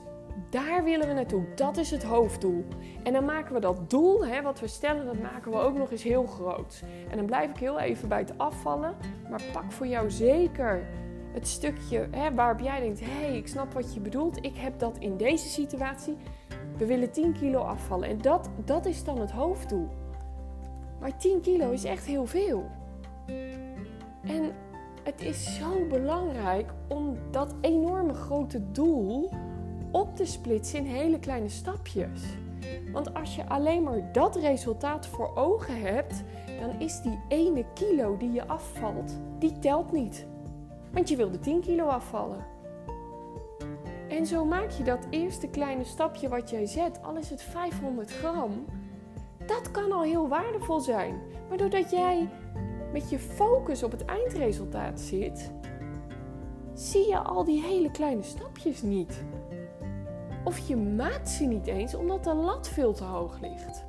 daar 0.53 0.85
willen 0.85 1.07
we 1.07 1.13
naartoe. 1.13 1.45
Dat 1.55 1.77
is 1.77 1.91
het 1.91 2.03
hoofddoel. 2.03 2.65
En 3.03 3.13
dan 3.13 3.25
maken 3.25 3.55
we 3.55 3.61
dat 3.61 3.91
doel, 3.91 4.27
hè, 4.27 4.43
wat 4.43 4.61
we 4.61 4.67
stellen, 4.67 5.07
dat 5.07 5.19
maken 5.19 5.51
we 5.51 5.59
ook 5.59 5.77
nog 5.77 5.91
eens 5.91 6.03
heel 6.03 6.27
groot. 6.27 6.83
En 7.11 7.17
dan 7.17 7.27
blijf 7.27 7.51
ik 7.51 7.57
heel 7.57 7.79
even 7.79 8.09
bij 8.09 8.19
het 8.19 8.39
afvallen. 8.39 8.95
Maar 9.31 9.43
pak 9.53 9.73
voor 9.73 9.87
jou 9.87 10.11
zeker 10.11 10.87
het 11.33 11.49
stukje 11.49 12.09
hè, 12.11 12.35
waarop 12.35 12.61
jij 12.61 12.81
denkt: 12.81 13.01
hé, 13.01 13.07
hey, 13.07 13.37
ik 13.37 13.49
snap 13.49 13.73
wat 13.73 13.95
je 13.95 14.01
bedoelt. 14.01 14.45
Ik 14.45 14.57
heb 14.57 14.79
dat 14.79 14.99
in 14.99 15.17
deze 15.17 15.49
situatie. 15.49 16.17
We 16.77 16.87
willen 16.87 17.13
10 17.13 17.33
kilo 17.33 17.61
afvallen. 17.61 18.09
En 18.09 18.19
dat, 18.19 18.51
dat 18.65 18.87
is 18.87 19.05
dan 19.05 19.21
het 19.21 19.31
hoofddoel. 19.31 19.89
Maar 21.01 21.17
10 21.17 21.41
kilo 21.41 21.71
is 21.71 21.85
echt 21.85 22.05
heel 22.05 22.27
veel. 22.27 22.71
En 24.23 24.53
het 25.03 25.21
is 25.21 25.57
zo 25.57 25.87
belangrijk 25.89 26.71
om 26.89 27.19
dat 27.31 27.55
enorme 27.61 28.15
grote 28.15 28.71
doel 28.73 29.31
op 29.93 30.17
te 30.17 30.25
splitsen 30.25 30.79
in 30.79 30.87
hele 30.87 31.19
kleine 31.19 31.49
stapjes. 31.49 32.23
Want 32.93 33.15
als 33.15 33.37
je 33.37 33.49
alleen 33.49 33.83
maar 33.83 34.13
dat 34.13 34.37
resultaat 34.37 35.07
voor 35.07 35.37
ogen 35.37 35.81
hebt, 35.81 36.23
dan 36.61 36.81
is 36.81 37.03
die 37.03 37.19
ene 37.29 37.65
kilo 37.75 38.17
die 38.17 38.33
je 38.33 38.47
afvalt, 38.47 39.13
die 39.39 39.59
telt 39.59 39.93
niet. 39.93 40.27
Want 40.93 41.09
je 41.09 41.17
wilde 41.17 41.39
10 41.39 41.61
kilo 41.61 41.87
afvallen. 41.87 42.45
En 44.09 44.27
zo 44.27 44.45
maak 44.45 44.71
je 44.71 44.85
dat 44.85 45.07
eerste 45.11 45.49
kleine 45.49 45.85
stapje 45.85 46.29
wat 46.29 46.51
jij 46.51 46.67
zet, 46.67 47.03
al 47.03 47.17
is 47.17 47.31
het 47.31 47.43
500 47.43 48.11
gram, 48.11 48.65
dat 49.47 49.71
kan 49.71 49.93
al 49.93 50.03
heel 50.03 50.29
waardevol 50.29 50.81
zijn. 50.81 51.21
Maar 51.49 51.59
doordat 51.59 51.91
jij 51.91 52.29
met 52.93 53.11
je 53.11 53.19
focus 53.19 53.83
op 53.83 53.91
het 53.91 54.05
eindresultaat 54.05 55.01
zit, 55.01 55.53
zie 56.75 57.09
je 57.09 57.19
al 57.19 57.45
die 57.45 57.63
hele 57.63 57.91
kleine 57.91 58.23
stapjes 58.23 58.83
niet. 58.83 59.25
Of 60.45 60.59
je 60.59 60.77
maakt 60.77 61.29
ze 61.29 61.45
niet 61.45 61.67
eens 61.67 61.95
omdat 61.95 62.25
de 62.25 62.35
lat 62.35 62.69
veel 62.69 62.93
te 62.93 63.05
hoog 63.05 63.41
ligt. 63.41 63.85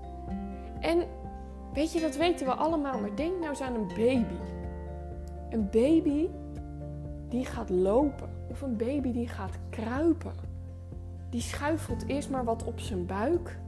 En 0.79 1.03
weet 1.74 1.93
je, 1.93 2.00
dat 2.00 2.15
weten 2.15 2.45
we 2.45 2.53
allemaal, 2.53 3.00
maar 3.00 3.15
denk 3.15 3.38
nou 3.38 3.50
eens 3.50 3.62
aan 3.62 3.75
een 3.75 3.88
baby. 3.88 4.39
Een 5.50 5.69
baby 5.69 6.29
die 7.29 7.45
gaat 7.45 7.69
lopen 7.69 8.29
of 8.50 8.62
een 8.62 8.77
baby 8.77 9.12
die 9.12 9.27
gaat 9.27 9.57
kruipen. 9.69 10.33
Die 11.29 11.41
schuifelt 11.41 12.07
eerst 12.07 12.29
maar 12.29 12.43
wat 12.43 12.63
op 12.63 12.79
zijn 12.79 13.05
buik. 13.05 13.60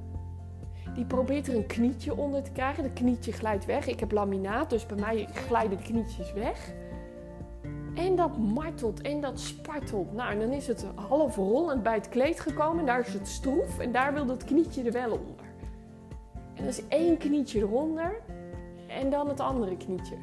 Die 0.94 1.06
probeert 1.06 1.48
er 1.48 1.56
een 1.56 1.68
knietje 1.68 2.18
onder 2.18 2.44
te 2.44 2.52
krijgen. 2.52 2.84
De 2.84 2.94
knietje 2.94 3.32
glijdt 3.32 3.66
weg. 3.66 3.88
Ik 3.88 4.00
heb 4.00 4.12
laminaat, 4.12 4.70
dus 4.70 4.86
bij 4.86 4.98
mij 4.98 5.28
glijden 5.34 5.78
de 5.78 5.84
knietjes 5.84 6.34
weg. 6.34 6.74
En 7.96 8.16
dat 8.16 8.38
martelt 8.38 9.02
en 9.02 9.22
dat 9.22 9.40
spartelt. 9.40 10.14
Nou, 10.14 10.32
en 10.32 10.40
dan 10.40 10.52
is 10.52 10.68
het 10.68 10.86
half 10.96 11.36
rollend 11.36 11.84
bij 11.84 11.94
het 11.94 12.10
kleed 12.10 12.40
gekomen. 12.40 12.86
Daar 12.86 13.00
is 13.00 13.14
het 13.14 13.28
stroef 13.28 13.80
en 13.80 13.92
daar 13.92 14.14
wil 14.14 14.26
dat 14.26 14.44
knietje 14.44 14.84
er 14.84 14.92
wel 14.92 15.12
onder. 15.12 15.46
En 16.54 16.56
dan 16.56 16.66
is 16.66 16.88
één 16.88 17.18
knietje 17.18 17.60
eronder 17.60 18.22
en 18.88 19.10
dan 19.10 19.28
het 19.28 19.40
andere 19.40 19.78
knietje. 19.78 20.16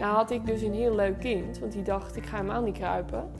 Nou 0.00 0.14
had 0.14 0.30
ik 0.30 0.46
dus 0.46 0.62
een 0.62 0.74
heel 0.74 0.94
leuk 0.94 1.18
kind, 1.18 1.58
want 1.58 1.72
die 1.72 1.82
dacht 1.82 2.16
ik 2.16 2.26
ga 2.26 2.36
helemaal 2.36 2.62
niet 2.62 2.78
kruipen. 2.78 3.30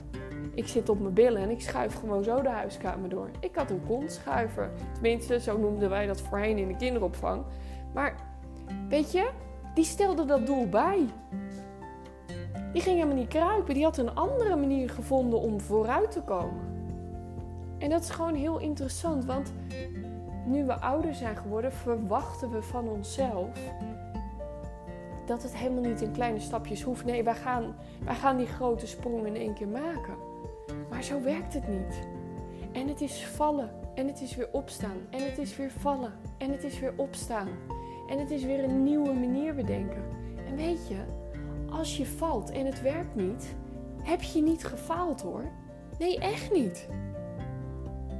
Ik 0.53 0.67
zit 0.67 0.89
op 0.89 0.99
mijn 0.99 1.13
billen 1.13 1.41
en 1.41 1.49
ik 1.49 1.61
schuif 1.61 1.93
gewoon 1.93 2.23
zo 2.23 2.41
de 2.41 2.49
huiskamer 2.49 3.09
door. 3.09 3.29
Ik 3.39 3.55
had 3.55 3.69
een 3.69 3.85
kontschuiver. 3.87 4.69
Tenminste, 4.93 5.39
zo 5.39 5.57
noemden 5.57 5.89
wij 5.89 6.07
dat 6.07 6.21
voorheen 6.21 6.57
in 6.57 6.67
de 6.67 6.75
kinderopvang. 6.75 7.43
Maar 7.93 8.15
weet 8.89 9.11
je, 9.11 9.29
die 9.73 9.85
stelde 9.85 10.25
dat 10.25 10.45
doel 10.45 10.69
bij. 10.69 11.05
Die 12.73 12.81
ging 12.81 12.95
helemaal 12.95 13.15
niet 13.15 13.27
kruipen. 13.27 13.73
Die 13.73 13.83
had 13.83 13.97
een 13.97 14.15
andere 14.15 14.55
manier 14.55 14.89
gevonden 14.89 15.39
om 15.39 15.61
vooruit 15.61 16.11
te 16.11 16.21
komen. 16.21 16.75
En 17.77 17.89
dat 17.89 18.01
is 18.01 18.09
gewoon 18.09 18.35
heel 18.35 18.59
interessant, 18.59 19.25
want 19.25 19.53
nu 20.45 20.65
we 20.65 20.79
ouder 20.79 21.15
zijn 21.15 21.37
geworden, 21.37 21.73
verwachten 21.73 22.51
we 22.51 22.61
van 22.61 22.87
onszelf 22.87 23.49
dat 25.27 25.43
het 25.43 25.57
helemaal 25.57 25.83
niet 25.83 26.01
in 26.01 26.11
kleine 26.11 26.39
stapjes 26.39 26.81
hoeft. 26.81 27.05
Nee, 27.05 27.23
wij 27.23 27.35
gaan, 27.35 27.75
wij 28.03 28.15
gaan 28.15 28.37
die 28.37 28.47
grote 28.47 28.87
sprong 28.87 29.25
in 29.25 29.35
één 29.35 29.53
keer 29.53 29.67
maken. 29.67 30.15
Maar 30.89 31.03
zo 31.03 31.21
werkt 31.21 31.53
het 31.53 31.67
niet. 31.67 32.07
En 32.71 32.87
het 32.87 33.01
is 33.01 33.25
vallen 33.25 33.69
en 33.95 34.07
het 34.07 34.21
is 34.21 34.35
weer 34.35 34.49
opstaan 34.51 34.97
en 35.09 35.23
het 35.23 35.37
is 35.37 35.57
weer 35.57 35.71
vallen 35.71 36.13
en 36.37 36.51
het 36.51 36.63
is 36.63 36.79
weer 36.79 36.93
opstaan. 36.95 37.47
En 38.07 38.19
het 38.19 38.31
is 38.31 38.43
weer 38.43 38.63
een 38.63 38.83
nieuwe 38.83 39.13
manier 39.13 39.55
bedenken. 39.55 40.03
En 40.47 40.55
weet 40.55 40.87
je, 40.87 40.97
als 41.71 41.97
je 41.97 42.05
valt 42.05 42.51
en 42.51 42.65
het 42.65 42.81
werkt 42.81 43.15
niet, 43.15 43.55
heb 44.01 44.21
je 44.21 44.41
niet 44.41 44.65
gefaald 44.65 45.21
hoor. 45.21 45.43
Nee, 45.99 46.19
echt 46.19 46.53
niet. 46.53 46.87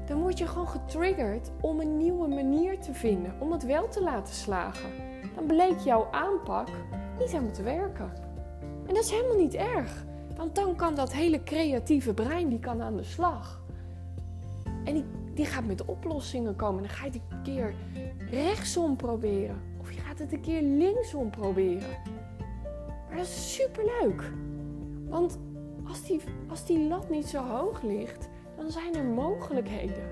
Dan 0.06 0.22
word 0.22 0.38
je 0.38 0.48
gewoon 0.48 0.68
getriggerd 0.68 1.52
om 1.62 1.80
een 1.80 1.98
nieuwe 1.98 2.28
manier 2.28 2.80
te 2.80 2.94
vinden, 2.94 3.34
om 3.40 3.52
het 3.52 3.66
wel 3.66 3.88
te 3.88 4.04
laten 4.04 4.34
slagen. 4.34 4.90
Dan 5.36 5.46
bleek 5.46 5.80
jouw 5.80 6.08
aanpak 6.12 6.68
niet 7.20 7.32
helemaal 7.32 7.54
te 7.54 7.64
werken. 7.64 8.12
En 8.88 8.94
dat 8.94 9.04
is 9.04 9.12
helemaal 9.12 9.38
niet 9.38 9.54
erg, 9.54 10.06
want 10.36 10.56
dan 10.56 10.76
kan 10.76 10.96
dat 10.96 11.14
hele 11.14 11.44
creatieve 11.44 12.14
brein 12.14 12.50
die 12.50 12.60
kan 12.60 12.82
aan 12.82 12.96
de 12.96 13.04
slag. 13.04 13.62
En 14.84 14.94
die, 14.94 15.06
die 15.34 15.46
gaat 15.46 15.66
met 15.66 15.86
oplossingen 15.86 16.56
komen. 16.56 16.82
Dan 16.82 16.92
ga 16.92 17.06
je 17.06 17.12
het 17.12 17.22
een 17.30 17.42
keer 17.42 17.74
rechtsom 18.30 18.96
proberen. 18.96 19.62
Of 19.80 19.92
je 19.92 20.00
gaat 20.00 20.20
het 20.20 20.34
een 20.34 20.42
keer 20.42 20.62
linksom 20.62 21.30
proberen. 21.30 21.98
Maar 23.18 23.26
dat 23.26 23.36
is 23.36 23.54
super 23.54 23.84
leuk. 24.02 24.32
Want 25.10 25.40
als 25.88 26.04
die, 26.04 26.22
als 26.50 26.66
die 26.66 26.88
lat 26.88 27.10
niet 27.10 27.28
zo 27.28 27.44
hoog 27.44 27.82
ligt, 27.82 28.30
dan 28.56 28.72
zijn 28.72 28.96
er 28.96 29.04
mogelijkheden. 29.04 30.10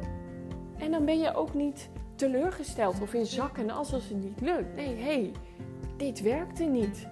En 0.77 0.91
dan 0.91 1.05
ben 1.05 1.19
je 1.19 1.33
ook 1.33 1.53
niet 1.53 1.89
teleurgesteld 2.15 3.01
of 3.01 3.13
in 3.13 3.25
zakken 3.25 3.69
als 3.69 3.91
het 3.91 4.11
niet 4.15 4.41
lukt. 4.41 4.75
Nee, 4.75 4.95
hé, 4.95 5.03
hey, 5.03 5.31
dit 5.97 6.21
werkte 6.21 6.63
niet. 6.63 7.07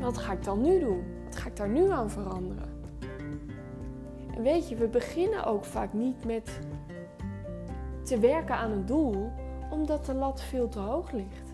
Wat 0.00 0.18
ga 0.18 0.32
ik 0.32 0.44
dan 0.44 0.60
nu 0.60 0.80
doen? 0.80 1.04
Wat 1.24 1.36
ga 1.36 1.48
ik 1.48 1.56
daar 1.56 1.68
nu 1.68 1.90
aan 1.90 2.10
veranderen? 2.10 2.84
En 4.34 4.42
weet 4.42 4.68
je, 4.68 4.76
we 4.76 4.88
beginnen 4.88 5.44
ook 5.44 5.64
vaak 5.64 5.92
niet 5.92 6.24
met 6.24 6.60
te 8.02 8.18
werken 8.18 8.54
aan 8.54 8.70
een 8.70 8.86
doel 8.86 9.30
omdat 9.70 10.06
de 10.06 10.14
lat 10.14 10.42
veel 10.42 10.68
te 10.68 10.78
hoog 10.78 11.12
ligt. 11.12 11.52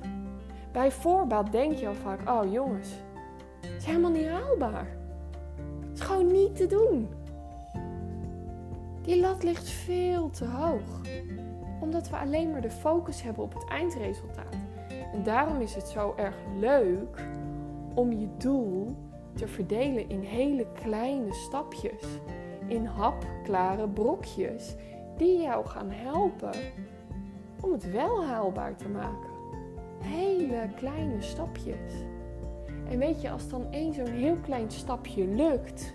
Bij 0.72 0.90
voorbaat 0.90 1.52
denk 1.52 1.76
je 1.76 1.88
al 1.88 1.94
vaak: 1.94 2.28
oh 2.28 2.52
jongens, 2.52 2.88
is 3.76 3.84
helemaal 3.84 4.10
niet 4.10 4.28
haalbaar. 4.28 4.96
Het 5.88 5.98
is 5.98 6.00
gewoon 6.00 6.32
niet 6.32 6.56
te 6.56 6.66
doen. 6.66 7.08
Die 9.02 9.20
lat 9.20 9.42
ligt 9.42 9.68
veel 9.68 10.30
te 10.30 10.44
hoog. 10.44 11.00
Omdat 11.80 12.10
we 12.10 12.16
alleen 12.16 12.50
maar 12.50 12.60
de 12.60 12.70
focus 12.70 13.22
hebben 13.22 13.42
op 13.42 13.54
het 13.54 13.68
eindresultaat. 13.68 14.56
En 15.12 15.22
daarom 15.22 15.60
is 15.60 15.74
het 15.74 15.88
zo 15.88 16.14
erg 16.16 16.36
leuk 16.58 17.26
om 17.94 18.12
je 18.12 18.28
doel 18.38 18.96
te 19.34 19.48
verdelen 19.48 20.08
in 20.08 20.20
hele 20.20 20.66
kleine 20.72 21.32
stapjes. 21.32 22.02
In 22.66 22.84
hapklare 22.84 23.88
brokjes 23.88 24.74
die 25.16 25.42
jou 25.42 25.66
gaan 25.66 25.90
helpen 25.90 26.54
om 27.60 27.72
het 27.72 27.90
wel 27.90 28.24
haalbaar 28.24 28.76
te 28.76 28.88
maken. 28.88 29.30
Hele 30.00 30.68
kleine 30.76 31.22
stapjes. 31.22 31.92
En 32.88 32.98
weet 32.98 33.20
je, 33.20 33.30
als 33.30 33.48
dan 33.48 33.66
één 33.70 33.94
zo'n 33.94 34.06
heel 34.06 34.36
klein 34.36 34.70
stapje 34.70 35.26
lukt, 35.26 35.94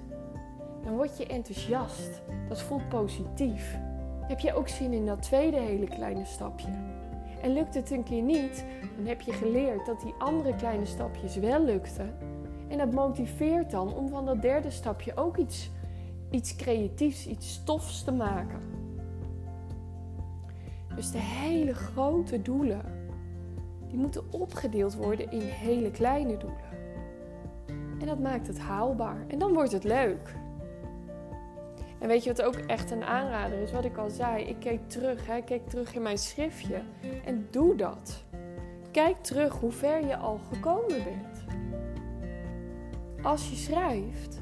dan 0.83 0.95
word 0.95 1.17
je 1.17 1.27
enthousiast. 1.27 2.21
Dat 2.47 2.61
voelt 2.61 2.89
positief. 2.89 3.77
Heb 4.21 4.39
je 4.39 4.53
ook 4.53 4.67
zin 4.67 4.93
in 4.93 5.05
dat 5.05 5.21
tweede 5.21 5.57
hele 5.57 5.87
kleine 5.87 6.25
stapje? 6.25 6.71
En 7.41 7.53
lukt 7.53 7.73
het 7.73 7.91
een 7.91 8.03
keer 8.03 8.21
niet, 8.21 8.65
dan 8.97 9.05
heb 9.05 9.21
je 9.21 9.31
geleerd 9.31 9.85
dat 9.85 10.01
die 10.01 10.13
andere 10.17 10.55
kleine 10.55 10.85
stapjes 10.85 11.35
wel 11.35 11.63
lukten. 11.63 12.15
En 12.67 12.77
dat 12.77 12.91
motiveert 12.91 13.71
dan 13.71 13.93
om 13.93 14.09
van 14.09 14.25
dat 14.25 14.41
derde 14.41 14.69
stapje 14.69 15.15
ook 15.15 15.37
iets, 15.37 15.71
iets 16.29 16.55
creatiefs, 16.55 17.27
iets 17.27 17.53
stofs 17.53 18.03
te 18.03 18.11
maken. 18.11 18.59
Dus 20.95 21.11
de 21.11 21.21
hele 21.21 21.73
grote 21.73 22.41
doelen, 22.41 22.81
die 23.87 23.97
moeten 23.97 24.33
opgedeeld 24.33 24.95
worden 24.95 25.31
in 25.31 25.41
hele 25.41 25.91
kleine 25.91 26.37
doelen. 26.37 26.72
En 28.03 28.09
dat 28.09 28.19
maakt 28.19 28.47
het 28.47 28.59
haalbaar. 28.59 29.25
En 29.27 29.39
dan 29.39 29.53
wordt 29.53 29.71
het 29.71 29.83
leuk. 29.83 30.35
En 31.99 32.07
weet 32.07 32.23
je 32.23 32.29
wat 32.29 32.41
ook 32.41 32.55
echt 32.55 32.91
een 32.91 33.03
aanrader 33.03 33.57
is? 33.57 33.71
Wat 33.71 33.85
ik 33.85 33.97
al 33.97 34.09
zei, 34.09 34.43
ik 34.43 34.55
keek 34.59 34.89
terug, 34.89 35.27
hè? 35.27 35.35
ik 35.35 35.45
keek 35.45 35.69
terug 35.69 35.95
in 35.95 36.01
mijn 36.01 36.17
schriftje. 36.17 36.81
En 37.25 37.47
doe 37.51 37.75
dat. 37.75 38.23
Kijk 38.91 39.23
terug 39.23 39.59
hoe 39.59 39.71
ver 39.71 40.05
je 40.05 40.17
al 40.17 40.39
gekomen 40.51 41.03
bent. 41.03 41.45
Als 43.21 43.49
je 43.49 43.55
schrijft, 43.55 44.41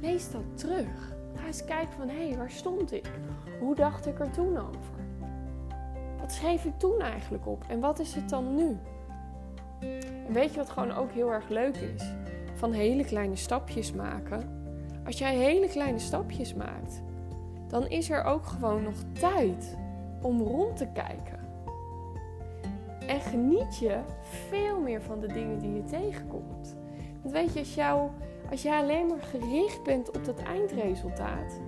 lees 0.00 0.30
dat 0.30 0.58
terug. 0.58 1.16
Ga 1.34 1.46
eens 1.46 1.64
kijken 1.64 1.92
van, 1.92 2.08
hé, 2.08 2.28
hey, 2.28 2.36
waar 2.36 2.50
stond 2.50 2.92
ik? 2.92 3.10
Hoe 3.60 3.74
dacht 3.74 4.06
ik 4.06 4.18
er 4.18 4.30
toen 4.30 4.56
over? 4.56 5.04
Wat 6.20 6.32
schreef 6.32 6.64
ik 6.64 6.78
toen 6.78 7.00
eigenlijk 7.00 7.46
op? 7.46 7.64
En 7.68 7.80
wat 7.80 7.98
is 7.98 8.14
het 8.14 8.28
dan 8.28 8.54
nu? 8.54 8.76
En 10.26 10.32
weet 10.32 10.50
je 10.50 10.56
wat 10.56 10.70
gewoon 10.70 10.92
ook 10.92 11.10
heel 11.10 11.32
erg 11.32 11.48
leuk 11.48 11.76
is? 11.76 12.15
Van 12.56 12.72
hele 12.72 13.04
kleine 13.04 13.36
stapjes 13.36 13.92
maken. 13.92 14.64
Als 15.04 15.18
jij 15.18 15.36
hele 15.36 15.68
kleine 15.68 15.98
stapjes 15.98 16.54
maakt, 16.54 17.02
dan 17.68 17.86
is 17.88 18.10
er 18.10 18.24
ook 18.24 18.46
gewoon 18.46 18.82
nog 18.82 18.94
tijd 19.12 19.76
om 20.22 20.42
rond 20.42 20.76
te 20.76 20.86
kijken. 20.92 21.38
En 23.06 23.20
geniet 23.20 23.78
je 23.78 23.98
veel 24.48 24.80
meer 24.80 25.02
van 25.02 25.20
de 25.20 25.26
dingen 25.26 25.58
die 25.58 25.74
je 25.74 25.84
tegenkomt. 25.84 26.76
Want 27.22 27.34
weet 27.34 27.52
je, 27.52 27.58
als, 27.58 27.74
jou, 27.74 28.10
als 28.50 28.62
jij 28.62 28.78
alleen 28.78 29.06
maar 29.06 29.22
gericht 29.22 29.82
bent 29.82 30.16
op 30.16 30.24
dat 30.24 30.42
eindresultaat. 30.42 31.60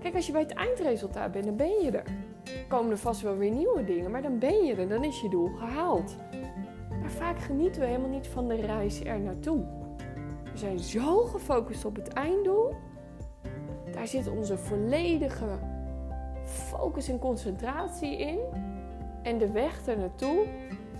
Kijk, 0.00 0.14
als 0.14 0.26
je 0.26 0.32
bij 0.32 0.40
het 0.40 0.52
eindresultaat 0.52 1.32
bent, 1.32 1.44
dan 1.44 1.56
ben 1.56 1.82
je 1.82 1.90
er. 1.90 2.04
Komen 2.68 2.90
er 2.90 2.98
vast 2.98 3.20
wel 3.20 3.36
weer 3.36 3.50
nieuwe 3.50 3.84
dingen, 3.84 4.10
maar 4.10 4.22
dan 4.22 4.38
ben 4.38 4.64
je 4.64 4.74
er, 4.74 4.88
dan 4.88 5.04
is 5.04 5.20
je 5.20 5.28
doel 5.28 5.48
gehaald. 5.48 6.16
Maar 7.00 7.10
vaak 7.10 7.38
genieten 7.38 7.80
we 7.80 7.86
helemaal 7.86 8.08
niet 8.08 8.26
van 8.26 8.48
de 8.48 8.54
reis 8.54 9.04
er 9.04 9.20
naartoe. 9.20 9.77
We 10.58 10.64
zijn 10.64 10.78
zo 10.78 11.24
gefocust 11.24 11.84
op 11.84 11.96
het 11.96 12.08
einddoel. 12.08 12.74
Daar 13.92 14.06
zit 14.06 14.28
onze 14.28 14.58
volledige 14.58 15.58
focus 16.44 17.08
en 17.08 17.18
concentratie 17.18 18.16
in. 18.16 18.38
En 19.22 19.38
de 19.38 19.50
weg 19.50 19.86
er 19.86 19.98
naartoe 19.98 20.46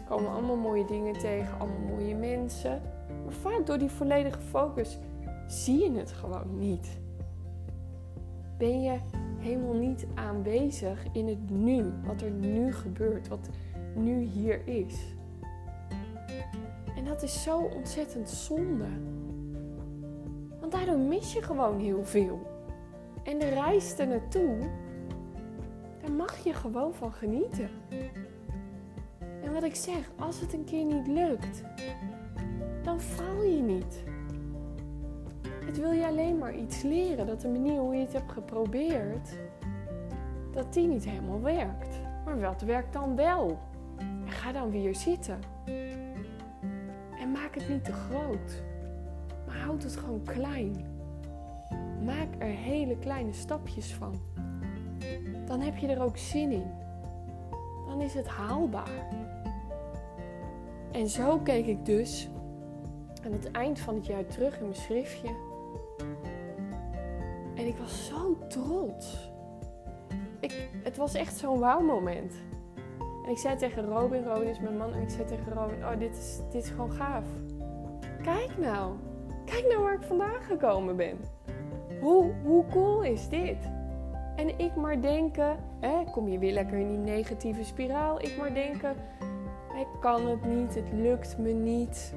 komen 0.09 0.31
allemaal 0.31 0.57
mooie 0.57 0.85
dingen 0.85 1.13
tegen, 1.13 1.59
allemaal 1.59 1.97
mooie 1.97 2.15
mensen. 2.15 2.83
Maar 3.25 3.33
vaak 3.33 3.67
door 3.67 3.79
die 3.79 3.91
volledige 3.91 4.41
focus 4.41 4.99
zie 5.47 5.83
je 5.83 5.99
het 5.99 6.13
gewoon 6.13 6.59
niet. 6.59 6.99
Ben 8.59 8.83
je 8.83 8.99
helemaal 9.39 9.75
niet 9.75 10.07
aanwezig 10.15 11.07
in 11.13 11.29
het 11.29 11.51
nu, 11.51 11.93
wat 12.05 12.23
er 12.23 12.31
nu 12.31 12.73
gebeurt, 12.73 13.29
wat 13.29 13.49
nu 13.95 14.23
hier 14.23 14.67
is. 14.67 14.95
En 16.97 17.05
dat 17.05 17.23
is 17.23 17.43
zo 17.43 17.59
ontzettend 17.59 18.29
zonde. 18.29 18.87
Want 20.69 20.85
daardoor 20.85 21.05
mis 21.05 21.33
je 21.33 21.43
gewoon 21.43 21.79
heel 21.79 22.05
veel. 22.05 22.47
En 23.23 23.39
de 23.39 23.49
reis 23.49 23.99
er 23.99 24.07
naartoe, 24.07 24.59
daar 26.01 26.13
mag 26.13 26.37
je 26.37 26.55
gewoon 26.55 26.95
van 26.95 27.13
genieten. 27.13 27.69
En 29.43 29.53
wat 29.53 29.63
ik 29.63 29.75
zeg, 29.75 30.11
als 30.19 30.41
het 30.41 30.53
een 30.53 30.65
keer 30.65 30.85
niet 30.85 31.07
lukt, 31.07 31.63
dan 32.83 33.01
faal 33.01 33.43
je 33.43 33.63
niet. 33.63 34.05
Het 35.65 35.79
wil 35.79 35.93
je 35.93 36.07
alleen 36.07 36.39
maar 36.39 36.55
iets 36.55 36.83
leren. 36.83 37.27
Dat 37.27 37.41
de 37.41 37.49
manier 37.49 37.79
hoe 37.79 37.95
je 37.95 38.01
het 38.01 38.13
hebt 38.13 38.33
geprobeerd, 38.33 39.39
dat 40.53 40.73
die 40.73 40.87
niet 40.87 41.05
helemaal 41.05 41.41
werkt. 41.41 42.01
Maar 42.25 42.41
wat 42.41 42.63
werkt 42.63 42.93
dan 42.93 43.17
wel? 43.17 43.59
En 43.97 44.31
ga 44.31 44.53
dan 44.53 44.71
weer 44.71 44.95
zitten. 44.95 45.39
En 47.21 47.33
maak 47.33 47.55
het 47.55 47.69
niet 47.69 47.85
te 47.85 47.93
groot. 47.93 48.68
Maar 49.49 49.57
houd 49.57 49.83
het 49.83 49.97
gewoon 49.97 50.23
klein. 50.23 50.87
Maak 52.05 52.29
er 52.39 52.47
hele 52.47 52.99
kleine 52.99 53.33
stapjes 53.33 53.95
van. 53.95 54.15
Dan 55.47 55.61
heb 55.61 55.77
je 55.77 55.87
er 55.87 56.03
ook 56.03 56.17
zin 56.17 56.53
in. 56.53 56.71
Dan 57.87 58.01
is 58.01 58.15
het 58.15 58.27
haalbaar. 58.27 59.07
En 60.93 61.09
zo 61.09 61.39
keek 61.39 61.67
ik 61.67 61.85
dus 61.85 62.29
aan 63.25 63.33
het 63.33 63.51
eind 63.51 63.79
van 63.79 63.95
het 63.95 64.07
jaar 64.07 64.27
terug 64.27 64.59
in 64.59 64.63
mijn 64.63 64.75
schriftje. 64.75 65.29
En 67.55 67.67
ik 67.67 67.77
was 67.77 68.07
zo 68.07 68.37
trots. 68.49 69.31
Ik, 70.41 70.71
het 70.83 70.97
was 70.97 71.15
echt 71.15 71.37
zo'n 71.37 71.59
wauw 71.59 71.81
moment. 71.81 72.35
En 73.25 73.31
ik 73.31 73.39
zei 73.39 73.57
tegen 73.57 73.85
Robin, 73.85 74.25
Robin 74.25 74.49
is 74.49 74.61
mijn 74.61 74.77
man, 74.77 74.93
en 74.93 75.03
ik 75.03 75.11
zei 75.11 75.25
tegen 75.25 75.53
Robin, 75.53 75.85
oh 75.85 75.99
dit 75.99 76.17
is, 76.17 76.41
dit 76.51 76.63
is 76.63 76.71
gewoon 76.71 76.93
gaaf. 76.93 77.25
Kijk 78.23 78.59
nou, 78.59 78.97
kijk 79.51 79.67
nou 79.69 79.83
waar 79.83 79.95
ik 79.95 80.03
vandaan 80.03 80.43
gekomen 80.43 80.97
ben. 80.97 81.19
Hoe, 82.01 82.33
hoe 82.45 82.65
cool 82.71 83.03
is 83.03 83.29
dit? 83.29 83.57
En 84.37 84.59
ik 84.59 84.77
maar 84.77 85.01
denken, 85.01 85.57
hè, 85.81 86.05
kom 86.13 86.29
je 86.29 86.39
weer 86.39 86.53
lekker 86.53 86.79
in 86.79 86.89
die 86.89 87.13
negatieve 87.15 87.65
spiraal. 87.65 88.21
Ik 88.23 88.37
maar 88.39 88.55
denken, 88.55 88.97
ik 89.79 89.87
kan 90.01 90.27
het 90.27 90.45
niet, 90.45 90.75
het 90.75 90.93
lukt 90.93 91.39
me 91.39 91.53
niet. 91.53 92.15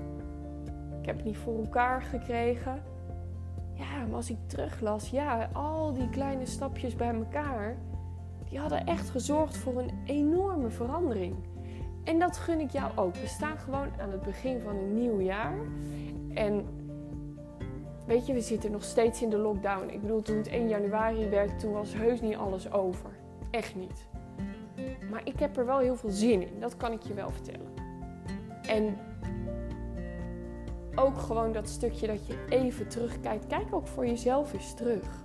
Ik 1.00 1.06
heb 1.06 1.16
het 1.16 1.26
niet 1.26 1.38
voor 1.38 1.58
elkaar 1.58 2.02
gekregen. 2.02 2.84
Ja, 3.74 4.06
maar 4.06 4.16
als 4.16 4.30
ik 4.30 4.38
teruglas, 4.48 5.10
ja, 5.10 5.50
al 5.54 5.94
die 5.94 6.10
kleine 6.10 6.46
stapjes 6.46 6.96
bij 6.96 7.14
elkaar, 7.14 7.78
die 8.50 8.60
hadden 8.60 8.86
echt 8.86 9.10
gezorgd 9.10 9.58
voor 9.58 9.80
een 9.80 9.92
enorme 10.06 10.70
verandering. 10.70 11.36
En 12.04 12.20
dat 12.20 12.38
gun 12.38 12.60
ik 12.60 12.70
jou 12.70 12.92
ook. 12.96 13.16
We 13.16 13.28
staan 13.28 13.58
gewoon 13.58 13.88
aan 14.00 14.12
het 14.12 14.22
begin 14.22 14.60
van 14.60 14.76
een 14.76 14.94
nieuw 14.94 15.20
jaar. 15.20 15.54
En 16.34 16.66
weet 18.12 18.26
je, 18.26 18.34
we 18.34 18.42
zitten 18.42 18.72
nog 18.72 18.84
steeds 18.84 19.22
in 19.22 19.30
de 19.30 19.38
lockdown. 19.38 19.90
Ik 19.90 20.02
bedoel, 20.02 20.22
toen 20.22 20.38
het 20.38 20.48
1 20.48 20.68
januari 20.68 21.30
werd, 21.30 21.60
toen 21.60 21.72
was 21.72 21.94
heus 21.94 22.22
niet 22.22 22.36
alles 22.36 22.72
over. 22.72 23.10
Echt 23.52 23.76
niet. 23.76 24.08
Maar 25.10 25.22
ik 25.24 25.40
heb 25.40 25.58
er 25.58 25.66
wel 25.66 25.78
heel 25.78 25.96
veel 25.96 26.10
zin 26.10 26.42
in, 26.42 26.60
dat 26.60 26.78
kan 26.78 26.92
ik 26.92 27.02
je 27.02 27.14
wel 27.14 27.30
vertellen. 27.30 27.68
En 28.68 28.98
ook 30.96 31.18
gewoon 31.18 31.52
dat 31.52 31.70
stukje 31.70 32.08
dat 32.08 32.28
je 32.28 32.46
even 32.50 32.88
terugkijkt. 32.88 33.48
Kijk 33.48 33.76
ook 33.76 33.88
voor 33.88 34.06
jezelf 34.06 34.54
eens 34.54 34.74
terug. 34.74 35.24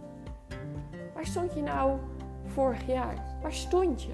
Waar 1.15 1.27
stond 1.27 1.55
je 1.55 1.63
nou 1.63 1.99
vorig 2.45 2.87
jaar? 2.87 3.37
Waar 3.43 3.53
stond 3.53 4.03
je? 4.03 4.13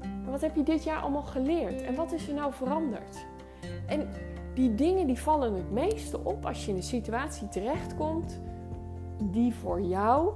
En 0.00 0.30
wat 0.30 0.40
heb 0.40 0.56
je 0.56 0.62
dit 0.62 0.84
jaar 0.84 1.00
allemaal 1.00 1.22
geleerd? 1.22 1.82
En 1.82 1.94
wat 1.94 2.12
is 2.12 2.28
er 2.28 2.34
nou 2.34 2.52
veranderd? 2.52 3.26
En 3.86 4.08
die 4.58 4.74
dingen 4.74 5.06
die 5.06 5.18
vallen 5.18 5.54
het 5.54 5.70
meeste 5.70 6.24
op 6.24 6.46
als 6.46 6.64
je 6.64 6.70
in 6.70 6.76
een 6.76 6.82
situatie 6.82 7.48
terechtkomt 7.48 8.40
die 9.22 9.54
voor 9.54 9.80
jou 9.80 10.32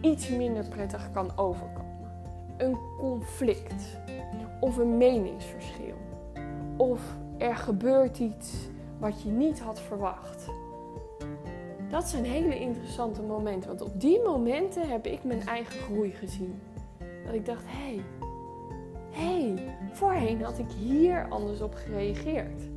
iets 0.00 0.28
minder 0.28 0.68
prettig 0.68 1.10
kan 1.12 1.36
overkomen. 1.36 2.10
Een 2.56 2.76
conflict 2.98 3.98
of 4.60 4.76
een 4.76 4.96
meningsverschil 4.96 5.94
of 6.76 7.00
er 7.38 7.56
gebeurt 7.56 8.18
iets 8.18 8.54
wat 8.98 9.22
je 9.22 9.30
niet 9.30 9.60
had 9.60 9.80
verwacht. 9.80 10.46
Dat 11.88 12.08
zijn 12.08 12.24
hele 12.24 12.58
interessante 12.58 13.22
momenten, 13.22 13.68
want 13.68 13.82
op 13.82 14.00
die 14.00 14.22
momenten 14.22 14.88
heb 14.88 15.06
ik 15.06 15.24
mijn 15.24 15.46
eigen 15.46 15.80
groei 15.80 16.10
gezien. 16.10 16.60
Dat 17.24 17.34
ik 17.34 17.46
dacht, 17.46 17.64
hé, 17.66 17.94
hey, 17.94 18.04
hé, 19.10 19.54
hey, 19.54 19.76
voorheen 19.92 20.42
had 20.42 20.58
ik 20.58 20.70
hier 20.70 21.28
anders 21.28 21.60
op 21.60 21.74
gereageerd. 21.74 22.74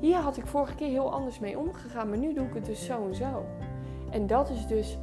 Hier 0.00 0.16
had 0.16 0.36
ik 0.36 0.46
vorige 0.46 0.74
keer 0.74 0.88
heel 0.88 1.12
anders 1.12 1.38
mee 1.38 1.58
omgegaan, 1.58 2.08
maar 2.08 2.18
nu 2.18 2.34
doe 2.34 2.46
ik 2.46 2.54
het 2.54 2.64
dus 2.64 2.84
zo 2.84 3.06
en 3.06 3.14
zo. 3.14 3.44
En 4.10 4.26
dat 4.26 4.50
is 4.50 4.66
dus 4.66 4.98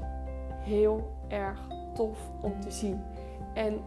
heel 0.59 1.11
erg 1.27 1.67
tof 1.93 2.17
om 2.41 2.59
te 2.59 2.71
zien. 2.71 3.01
En 3.53 3.79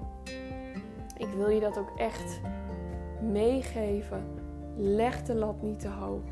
ik 1.17 1.29
wil 1.37 1.49
je 1.49 1.61
dat 1.61 1.79
ook 1.79 1.93
echt 1.97 2.41
meegeven. 3.21 4.25
Leg 4.77 5.23
de 5.23 5.35
lat 5.35 5.63
niet 5.63 5.81
te 5.81 5.89
hoog 5.89 6.23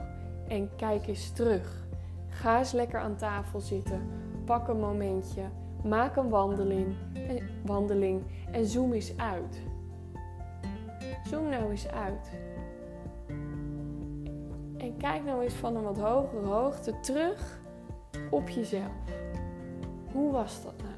en 0.48 0.70
kijk 0.76 1.06
eens 1.06 1.32
terug. 1.32 1.87
Ga 2.28 2.58
eens 2.58 2.72
lekker 2.72 3.00
aan 3.00 3.16
tafel 3.16 3.60
zitten. 3.60 4.00
Pak 4.44 4.68
een 4.68 4.80
momentje. 4.80 5.42
Maak 5.84 6.16
een 6.16 6.28
wandeling, 6.28 6.94
een 7.12 7.42
wandeling 7.64 8.22
en 8.50 8.66
zoom 8.66 8.92
eens 8.92 9.16
uit. 9.16 9.62
Zoom 11.24 11.48
nou 11.48 11.70
eens 11.70 11.88
uit. 11.88 12.30
En 14.85 14.97
kijk 14.97 15.25
nou 15.25 15.42
eens 15.42 15.55
van 15.55 15.77
een 15.77 15.83
wat 15.83 15.99
hogere 15.99 16.47
hoogte 16.47 17.01
terug 17.01 17.61
op 18.31 18.49
jezelf. 18.49 18.92
Hoe 20.12 20.33
was 20.33 20.62
dat 20.62 20.75
nou? 20.77 20.94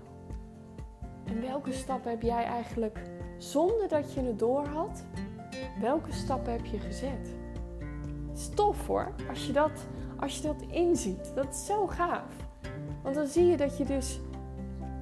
En 1.24 1.40
welke 1.40 1.72
stappen 1.72 2.10
heb 2.10 2.22
jij 2.22 2.44
eigenlijk 2.44 3.02
zonder 3.38 3.88
dat 3.88 4.12
je 4.12 4.20
het 4.20 4.38
door 4.38 4.66
had? 4.66 5.04
Welke 5.80 6.12
stappen 6.12 6.52
heb 6.52 6.66
je 6.66 6.78
gezet? 6.78 7.34
Stof 8.32 8.86
hoor, 8.86 9.12
als 9.28 9.46
je, 9.46 9.52
dat, 9.52 9.86
als 10.16 10.36
je 10.36 10.42
dat 10.42 10.62
inziet. 10.70 11.34
Dat 11.34 11.54
is 11.54 11.66
zo 11.66 11.86
gaaf. 11.86 12.32
Want 13.02 13.14
dan 13.14 13.26
zie 13.26 13.46
je 13.46 13.56
dat 13.56 13.78
je 13.78 13.84
dus 13.84 14.20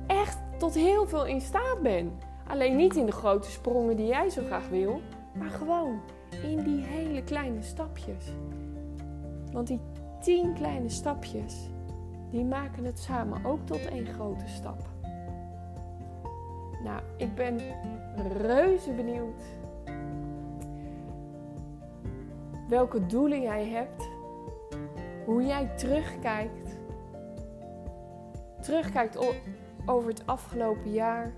echt 0.07 0.39
tot 0.59 0.75
heel 0.75 1.07
veel 1.07 1.27
in 1.27 1.41
staat 1.41 1.83
bent. 1.83 2.13
Alleen 2.47 2.77
niet 2.77 2.97
in 2.97 3.07
de 3.07 3.13
grote 3.13 3.51
sprongen 3.51 3.97
die 3.97 4.07
jij 4.07 4.31
zo 4.31 4.43
graag 4.45 4.69
wil, 4.69 5.01
maar 5.39 5.51
gewoon 5.51 6.01
in 6.43 6.63
die 6.63 6.83
hele 6.83 7.25
kleine 7.25 7.63
stapjes. 7.63 8.33
Want 9.55 9.67
die 9.67 9.81
tien 10.21 10.55
kleine 10.55 10.89
stapjes, 10.89 11.71
die 12.31 12.45
maken 12.45 12.85
het 12.85 12.99
samen 12.99 13.45
ook 13.45 13.67
tot 13.67 13.85
één 13.87 14.07
grote 14.07 14.47
stap. 14.47 14.89
Nou, 16.85 17.01
ik 17.17 17.35
ben 17.35 17.61
reuze 18.39 18.93
benieuwd 18.93 19.43
welke 22.69 23.07
doelen 23.07 23.41
jij 23.41 23.69
hebt, 23.69 24.09
hoe 25.25 25.43
jij 25.43 25.71
terugkijkt. 25.77 26.77
Terugkijkt 28.61 29.19
over 29.87 30.09
het 30.09 30.27
afgelopen 30.27 30.93
jaar. 30.93 31.33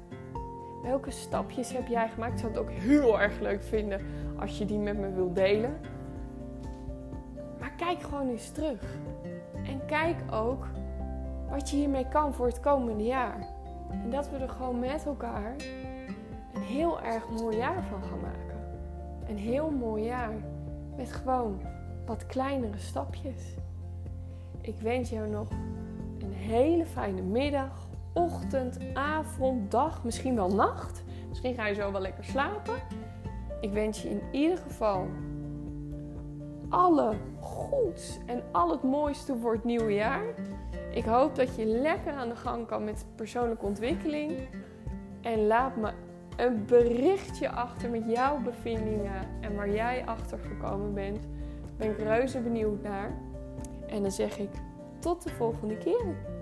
Welke 0.83 1.11
stapjes 1.11 1.73
heb 1.73 1.87
jij 1.87 2.09
gemaakt? 2.09 2.33
Ik 2.33 2.39
zou 2.39 2.53
het 2.53 2.61
ook 2.61 2.71
heel 2.71 3.21
erg 3.21 3.41
leuk 3.41 3.63
vinden 3.63 4.01
als 4.39 4.59
je 4.59 4.65
die 4.65 4.79
met 4.79 4.99
me 4.99 5.13
wilt 5.13 5.35
delen. 5.35 5.81
Kijk 7.77 8.03
gewoon 8.03 8.29
eens 8.29 8.51
terug. 8.51 8.81
En 9.65 9.87
kijk 9.87 10.17
ook 10.33 10.67
wat 11.51 11.71
je 11.71 11.77
hiermee 11.77 12.09
kan 12.09 12.35
voor 12.35 12.47
het 12.47 12.61
komende 12.61 13.05
jaar. 13.05 13.47
En 13.91 14.11
dat 14.11 14.31
we 14.31 14.37
er 14.37 14.49
gewoon 14.49 14.79
met 14.79 15.07
elkaar 15.07 15.55
een 16.55 16.63
heel 16.63 17.01
erg 17.01 17.29
mooi 17.31 17.57
jaar 17.57 17.83
van 17.83 18.03
gaan 18.03 18.21
maken. 18.21 18.57
Een 19.29 19.39
heel 19.39 19.71
mooi 19.71 20.05
jaar 20.05 20.35
met 20.97 21.13
gewoon 21.13 21.61
wat 22.07 22.27
kleinere 22.27 22.79
stapjes. 22.79 23.55
Ik 24.61 24.81
wens 24.81 25.11
jou 25.11 25.29
nog 25.29 25.49
een 26.19 26.33
hele 26.33 26.87
fijne 26.87 27.23
middag, 27.23 27.89
ochtend, 28.13 28.79
avond, 28.95 29.71
dag, 29.71 30.05
misschien 30.05 30.35
wel 30.35 30.55
nacht. 30.55 31.03
Misschien 31.29 31.55
ga 31.55 31.67
je 31.67 31.75
zo 31.75 31.93
wel 31.93 32.01
lekker 32.01 32.25
slapen. 32.25 32.75
Ik 33.61 33.73
wens 33.73 34.03
je 34.03 34.11
in 34.11 34.23
ieder 34.33 34.59
geval 34.59 35.07
alle 36.69 37.15
goeds 37.41 38.19
en 38.27 38.43
al 38.53 38.71
het 38.71 38.83
mooiste 38.83 39.37
voor 39.37 39.53
het 39.53 39.65
nieuwe 39.65 39.95
jaar. 39.95 40.25
Ik 40.91 41.05
hoop 41.05 41.35
dat 41.35 41.57
je 41.57 41.65
lekker 41.65 42.13
aan 42.13 42.29
de 42.29 42.37
gang 42.37 42.67
kan 42.67 42.85
met 42.85 43.07
persoonlijke 43.15 43.67
ontwikkeling. 43.67 44.33
En 45.21 45.47
laat 45.47 45.77
me 45.77 45.93
een 46.37 46.65
berichtje 46.67 47.51
achter 47.51 47.91
met 47.91 48.05
jouw 48.07 48.43
bevindingen 48.43 49.29
en 49.41 49.55
waar 49.55 49.71
jij 49.71 50.05
achter 50.07 50.39
gekomen 50.39 50.95
bent. 50.95 51.23
Daar 51.23 51.77
ben 51.77 51.91
ik 51.91 51.99
reuze 51.99 52.41
benieuwd 52.41 52.83
naar. 52.83 53.19
En 53.87 54.03
dan 54.03 54.11
zeg 54.11 54.39
ik 54.39 54.51
tot 54.99 55.23
de 55.23 55.31
volgende 55.31 55.79
keer. 55.79 56.36